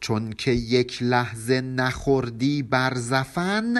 چون 0.00 0.32
که 0.32 0.50
یک 0.50 0.98
لحظه 1.02 1.60
نخوردی 1.60 2.62
بر 2.62 2.94
زفن 2.94 3.74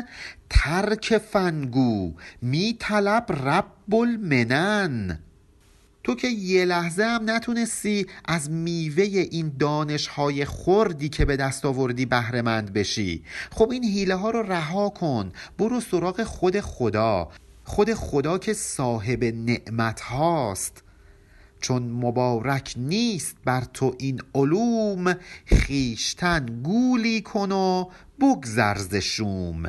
ترک 0.50 1.18
فنگو 1.18 2.12
می 2.42 2.76
طلب 2.78 3.26
رب 3.48 3.94
المنن. 3.94 5.18
تو 6.04 6.14
که 6.14 6.28
یه 6.28 6.64
لحظه 6.64 7.04
هم 7.04 7.30
نتونستی 7.30 8.06
از 8.24 8.50
میوه 8.50 9.04
این 9.04 9.52
دانش 9.58 10.06
های 10.06 10.44
خوردی 10.44 11.08
که 11.08 11.24
به 11.24 11.36
دست 11.36 11.64
آوردی 11.64 12.06
بهرهمند 12.06 12.72
بشی. 12.72 13.22
خب 13.50 13.70
این 13.70 13.84
حیله 13.84 14.14
ها 14.14 14.30
رو 14.30 14.42
رها 14.42 14.88
کن 14.88 15.32
برو 15.58 15.80
سراغ 15.80 16.22
خود 16.22 16.60
خدا. 16.60 17.28
خود 17.64 17.94
خدا 17.94 18.38
که 18.38 18.52
صاحب 18.52 19.24
نعمت 19.24 20.00
هاست 20.00 20.82
چون 21.60 21.82
مبارک 21.82 22.74
نیست 22.76 23.36
بر 23.44 23.64
تو 23.64 23.94
این 23.98 24.20
علوم 24.34 25.14
خیشتن 25.44 26.46
گولی 26.62 27.20
کن 27.20 27.52
و 27.52 27.84
بگذرز 28.20 28.94
شوم. 28.94 29.62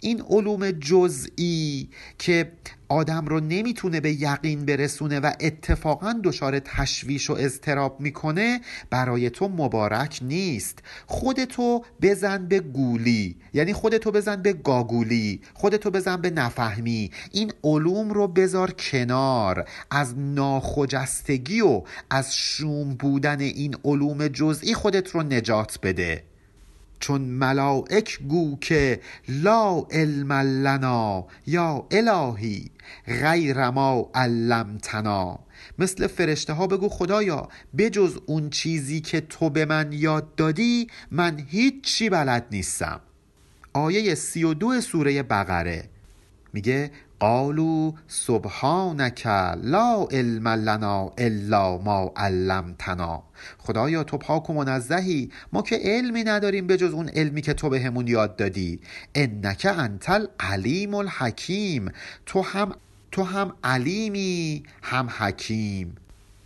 این 0.00 0.22
علوم 0.28 0.70
جزئی 0.70 1.88
که 2.18 2.52
آدم 2.88 3.26
رو 3.26 3.40
نمی‌تونه 3.40 4.00
به 4.00 4.22
یقین 4.22 4.64
برسونه 4.64 5.20
و 5.20 5.32
اتفاقا 5.40 6.20
دچار 6.24 6.58
تشویش 6.58 7.30
و 7.30 7.32
اضطراب 7.32 8.00
می‌کنه 8.00 8.60
برای 8.90 9.30
تو 9.30 9.48
مبارک 9.48 10.18
نیست. 10.22 10.78
خودتو 11.06 11.84
بزن 12.02 12.46
به 12.46 12.60
گولی. 12.60 13.36
یعنی 13.54 13.72
خودتو 13.72 14.10
بزن 14.10 14.42
به 14.42 14.52
گاگولی. 14.52 15.40
خودتو 15.54 15.90
بزن 15.90 16.16
به 16.16 16.30
نفهمی. 16.30 17.10
این 17.32 17.52
علوم 17.64 18.10
رو 18.10 18.28
بذار 18.28 18.70
کنار. 18.70 19.68
از 19.90 20.18
ناخجستگی 20.18 21.60
و 21.60 21.82
از 22.10 22.34
شوم 22.36 22.94
بودن 22.94 23.40
این 23.40 23.76
علوم 23.84 24.28
جزئی 24.28 24.74
خودت 24.74 25.10
رو 25.10 25.22
نجات 25.22 25.78
بده. 25.82 26.24
چون 27.00 27.20
ملائک 27.20 28.18
گو 28.28 28.58
که 28.60 29.00
لا 29.28 29.86
علم 29.90 30.32
لنا 30.32 31.26
یا 31.46 31.86
الهی 31.90 32.70
غیر 33.06 33.70
ما 33.70 34.10
علمتنا 34.14 35.38
مثل 35.78 36.06
فرشته 36.06 36.52
ها 36.52 36.66
بگو 36.66 36.88
خدایا 36.88 37.48
بجز 37.78 38.18
اون 38.26 38.50
چیزی 38.50 39.00
که 39.00 39.20
تو 39.20 39.50
به 39.50 39.64
من 39.64 39.92
یاد 39.92 40.34
دادی 40.34 40.86
من 41.10 41.46
هیچی 41.48 42.10
بلد 42.10 42.46
نیستم. 42.50 43.00
آیه 43.72 44.14
سی 44.14 44.44
و 44.44 44.54
دو 44.54 44.80
سوره 44.80 45.22
بقره 45.22 45.88
میگه 46.52 46.90
قالو 47.20 47.92
سبحانک 48.08 49.26
لا 49.62 50.06
علم 50.10 50.48
لنا 50.48 51.12
الا 51.18 51.78
ما 51.78 52.12
علمتنا. 52.16 53.22
خدایا 53.58 54.04
تو 54.04 54.18
پاک 54.18 54.50
و 54.50 54.52
منزهی. 54.52 55.30
ما 55.52 55.62
که 55.62 55.76
علمی 55.76 56.24
نداریم 56.24 56.66
به 56.66 56.76
جز 56.76 56.92
اون 56.92 57.08
علمی 57.08 57.42
که 57.42 57.54
تو 57.54 57.68
بهمون 57.68 58.04
به 58.04 58.10
یاد 58.10 58.36
دادی. 58.36 58.80
انک 59.14 59.66
انت 59.78 60.10
العلیم 60.10 60.94
الحکیم. 60.94 61.92
تو 62.26 62.42
هم 62.42 62.72
تو 63.12 63.22
هم 63.22 63.52
علیمی 63.64 64.62
هم 64.82 65.08
حکیم. 65.18 65.94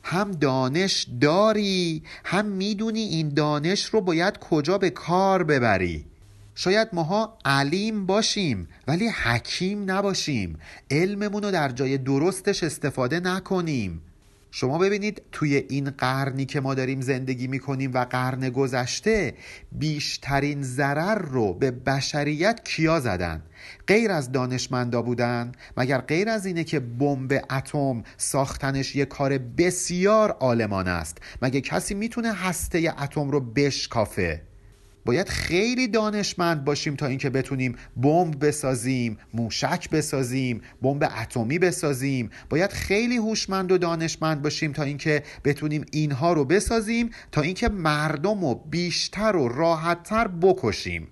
هم 0.05 0.31
دانش 0.31 1.07
داری 1.21 2.03
هم 2.25 2.47
می‌دونی 2.47 3.01
این 3.01 3.29
دانش 3.29 3.85
رو 3.85 4.01
باید 4.01 4.39
کجا 4.39 4.79
به 4.79 4.91
کار 4.91 5.45
ببری. 5.45 6.12
شاید 6.55 6.89
ماها 6.93 7.39
علیم 7.45 8.07
باشیم 8.07 8.69
ولی 8.89 9.09
حکیم 9.09 9.91
نباشیم. 9.91 10.59
علممون 10.91 11.43
رو 11.43 11.51
در 11.51 11.69
جای 11.69 11.99
درستش 11.99 12.63
استفاده 12.63 13.21
نکنیم. 13.21 14.03
شما 14.55 14.79
ببینید 14.79 15.23
توی 15.33 15.57
این 15.69 15.91
قرنی 15.91 16.45
که 16.45 16.61
ما 16.61 16.75
داریم 16.75 17.01
زندگی 17.01 17.47
می‌کنیم 17.47 17.91
و 17.95 18.05
قرن 18.05 18.51
گذشته 18.51 19.35
بیشترین 19.73 20.63
ضرر 20.63 21.19
رو 21.19 21.55
به 21.55 21.71
بشریت 21.71 22.61
کیا 22.65 23.01
زدن؟ 23.01 23.43
غیر 23.87 24.11
از 24.11 24.33
دانشمندا 24.33 25.03
بودن 25.03 25.53
مگر 25.77 25.99
غیر 25.99 26.29
از 26.29 26.47
اینه 26.47 26.65
که 26.65 26.81
بمب 26.81 27.45
اتم 27.51 28.03
ساختنش 28.17 28.97
یه 28.97 29.05
کار 29.05 29.39
بسیار 29.39 30.31
عالمانه 30.31 30.91
است؟ 30.91 31.19
مگه 31.43 31.61
کسی 31.61 31.95
می‌تونه 31.95 32.33
هسته 32.33 32.95
اتم 32.99 33.31
رو 33.31 33.41
بشکافه؟ 33.41 34.43
باید 35.05 35.29
خیلی 35.29 35.89
دانشمند 35.89 36.65
باشیم 36.65 36.97
تا 36.97 37.07
اینکه 37.07 37.31
بتونیم 37.31 37.77
بمب 37.97 38.47
بسازیم 38.47 39.19
موشک 39.35 39.91
بسازیم 39.91 40.61
بمب 40.83 41.13
اتمی 41.23 41.59
بسازیم. 41.59 42.31
باید 42.51 42.73
خیلی 42.73 43.17
هوشمند 43.17 43.73
و 43.73 43.79
دانشمند 43.79 44.43
باشیم 44.43 44.73
تا 44.73 44.83
اینکه 44.83 45.23
بتونیم 45.45 45.85
اینها 45.93 46.33
رو 46.33 46.45
بسازیم 46.45 47.11
تا 47.33 47.41
اینکه 47.41 47.69
مردم 47.69 48.45
رو 48.45 48.55
بیشتر 48.55 49.37
و 49.37 49.49
راحتتر 49.49 50.29
بکشیم. 50.29 51.09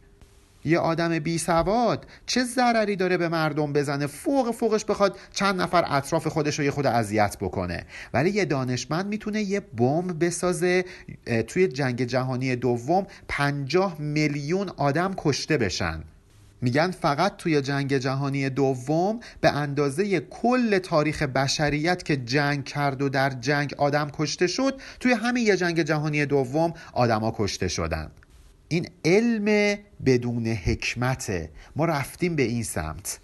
یه 0.65 0.79
آدم 0.79 1.19
بی 1.19 1.39
سواد 1.39 2.07
چه 2.27 2.45
ضرری 2.45 2.97
داره 2.97 3.17
به 3.17 3.29
مردم 3.29 3.73
بزنه؟ 3.73 4.07
فوق 4.07 4.51
فوقش 4.51 4.85
بخواد 4.85 5.19
چند 5.33 5.61
نفر 5.61 5.85
اطراف 5.87 6.27
خودش 6.27 6.59
رو 6.59 6.65
یه 6.65 6.71
خود 6.71 6.87
اذیت 6.87 7.37
بکنه. 7.41 7.87
ولی 8.15 8.31
یه 8.31 8.45
دانشمند 8.45 9.07
می‌تونه 9.07 9.43
یه 9.43 9.61
بمب 9.61 10.25
بسازه 10.25 10.85
توی 11.47 11.69
جنگ 11.69 12.05
جهانی 12.05 12.57
دوم 12.57 13.07
پنجاه 13.29 14.01
میلیون 14.01 14.69
آدم 14.77 15.15
کشته 15.17 15.59
بشن. 15.59 16.03
میگن 16.63 16.91
فقط 16.91 17.37
توی 17.37 17.63
جنگ 17.63 17.97
جهانی 17.97 18.51
دوم 18.51 19.21
به 19.41 19.51
اندازه 19.51 20.21
کل 20.21 20.79
تاریخ 20.79 21.23
بشریت 21.23 22.03
که 22.03 22.17
جنگ 22.17 22.65
کرد 22.65 23.03
و 23.03 23.09
در 23.09 23.31
جنگ 23.31 23.75
آدم 23.79 24.11
کشته 24.11 24.47
شد 24.47 24.81
توی 25.01 25.13
همین 25.13 25.47
یه 25.47 25.57
جنگ 25.57 25.83
جهانی 25.83 26.27
دوم 26.27 26.75
آدما 26.93 27.35
کشته 27.39 27.69
شدن. 27.69 28.11
این 28.73 28.89
علم 29.05 29.79
بدون 30.07 30.47
حکمته. 30.47 31.51
ما 31.77 31.85
رفتیم 31.85 32.37
به 32.37 32.43
این 32.43 32.63
سمت. 32.63 33.21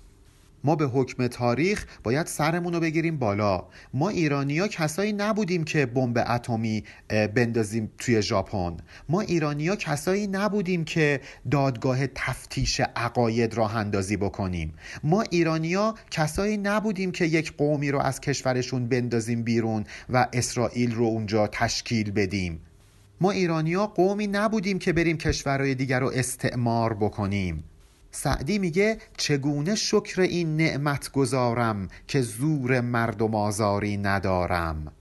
ما 0.64 0.76
به 0.76 0.84
حکم 0.84 1.26
تاریخ 1.26 1.86
باید 2.02 2.26
سرمون 2.26 2.72
رو 2.72 2.80
بگیریم 2.80 3.18
بالا. 3.18 3.64
ما 3.94 4.08
ایرانیا 4.08 4.68
کسایی 4.68 5.12
نبودیم 5.12 5.64
که 5.64 5.86
بمب 5.86 6.24
اتمی 6.28 6.84
بندازیم 7.08 7.92
توی 7.98 8.22
ژاپن. 8.22 8.76
ما 9.08 9.20
ایرانیا 9.20 9.76
کسایی 9.76 10.26
نبودیم 10.26 10.84
که 10.84 11.20
دادگاه 11.50 12.06
تفتیش 12.06 12.80
عقاید 12.80 13.54
راه 13.54 13.76
اندازی 13.76 14.16
بکنیم. 14.16 14.74
ما 15.04 15.22
ایرانیا 15.22 15.94
کسایی 16.10 16.56
نبودیم 16.56 17.12
که 17.12 17.24
یک 17.24 17.56
قومی 17.56 17.90
رو 17.90 17.98
از 17.98 18.20
کشورشون 18.20 18.88
بندازیم 18.88 19.42
بیرون 19.42 19.84
و 20.08 20.28
اسرائیل 20.32 20.94
رو 20.94 21.04
اونجا 21.04 21.46
تشکیل 21.46 22.10
بدیم. 22.10 22.60
ما 23.20 23.30
ایرانیا 23.30 23.86
قومی 23.86 24.26
نبودیم 24.26 24.78
که 24.78 24.92
بریم 24.92 25.18
کشورهای 25.18 25.74
دیگر 25.74 26.00
رو 26.00 26.10
استعمار 26.14 26.94
بکنیم. 26.94 27.64
سعدی 28.10 28.58
میگه 28.58 28.98
چگونه 29.16 29.74
شکر 29.74 30.20
این 30.20 30.56
نعمت 30.56 31.12
گذارم 31.12 31.88
که 32.08 32.20
زور 32.20 32.80
مردم 32.80 33.34
آزاری 33.34 33.96
ندارم؟ 33.96 34.92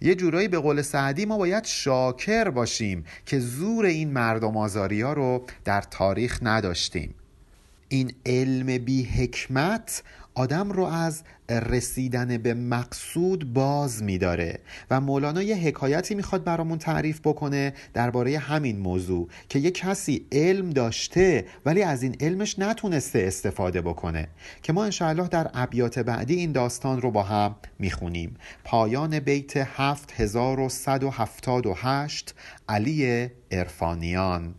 یه 0.00 0.14
جورایی 0.14 0.48
به 0.48 0.58
قول 0.58 0.82
سعدی 0.82 1.24
ما 1.24 1.38
باید 1.38 1.64
شاکر 1.64 2.50
باشیم 2.50 3.04
که 3.26 3.38
زور 3.38 3.84
این 3.84 4.12
مردم 4.12 4.56
آزاری 4.56 5.00
ها 5.00 5.12
رو 5.12 5.46
در 5.64 5.80
تاریخ 5.80 6.38
نداشتیم. 6.42 7.14
این 7.88 8.12
علم 8.26 8.84
بی 8.84 9.04
حکمت 9.04 10.02
آدم 10.34 10.72
رو 10.72 10.84
از 10.84 11.22
رسیدن 11.50 12.38
به 12.38 12.54
مقصود 12.54 13.52
باز 13.52 14.02
میداره 14.02 14.58
و 14.90 15.00
مولانا 15.00 15.42
یه 15.42 15.56
حکایتی 15.56 16.14
می‌خواد 16.14 16.44
برامون 16.44 16.78
تعریف 16.78 17.20
بکنه 17.20 17.74
درباره 17.94 18.38
همین 18.38 18.78
موضوع 18.78 19.28
که 19.48 19.58
یه 19.58 19.70
کسی 19.70 20.26
علم 20.32 20.70
داشته 20.70 21.44
ولی 21.66 21.82
از 21.82 22.02
این 22.02 22.16
علمش 22.20 22.58
نتونسته 22.58 23.18
استفاده 23.18 23.80
بکنه 23.80 24.28
که 24.62 24.72
ما 24.72 24.84
انشاءالله 24.84 25.28
در 25.28 25.50
ابیات 25.54 25.98
بعدی 25.98 26.34
این 26.34 26.52
داستان 26.52 27.00
رو 27.00 27.10
با 27.10 27.22
هم 27.22 27.56
می‌خونیم. 27.78 28.36
پایان 28.64 29.20
بیت 29.20 29.56
7178 29.56 32.34
علی 32.68 33.28
ارفانیان 33.50 34.54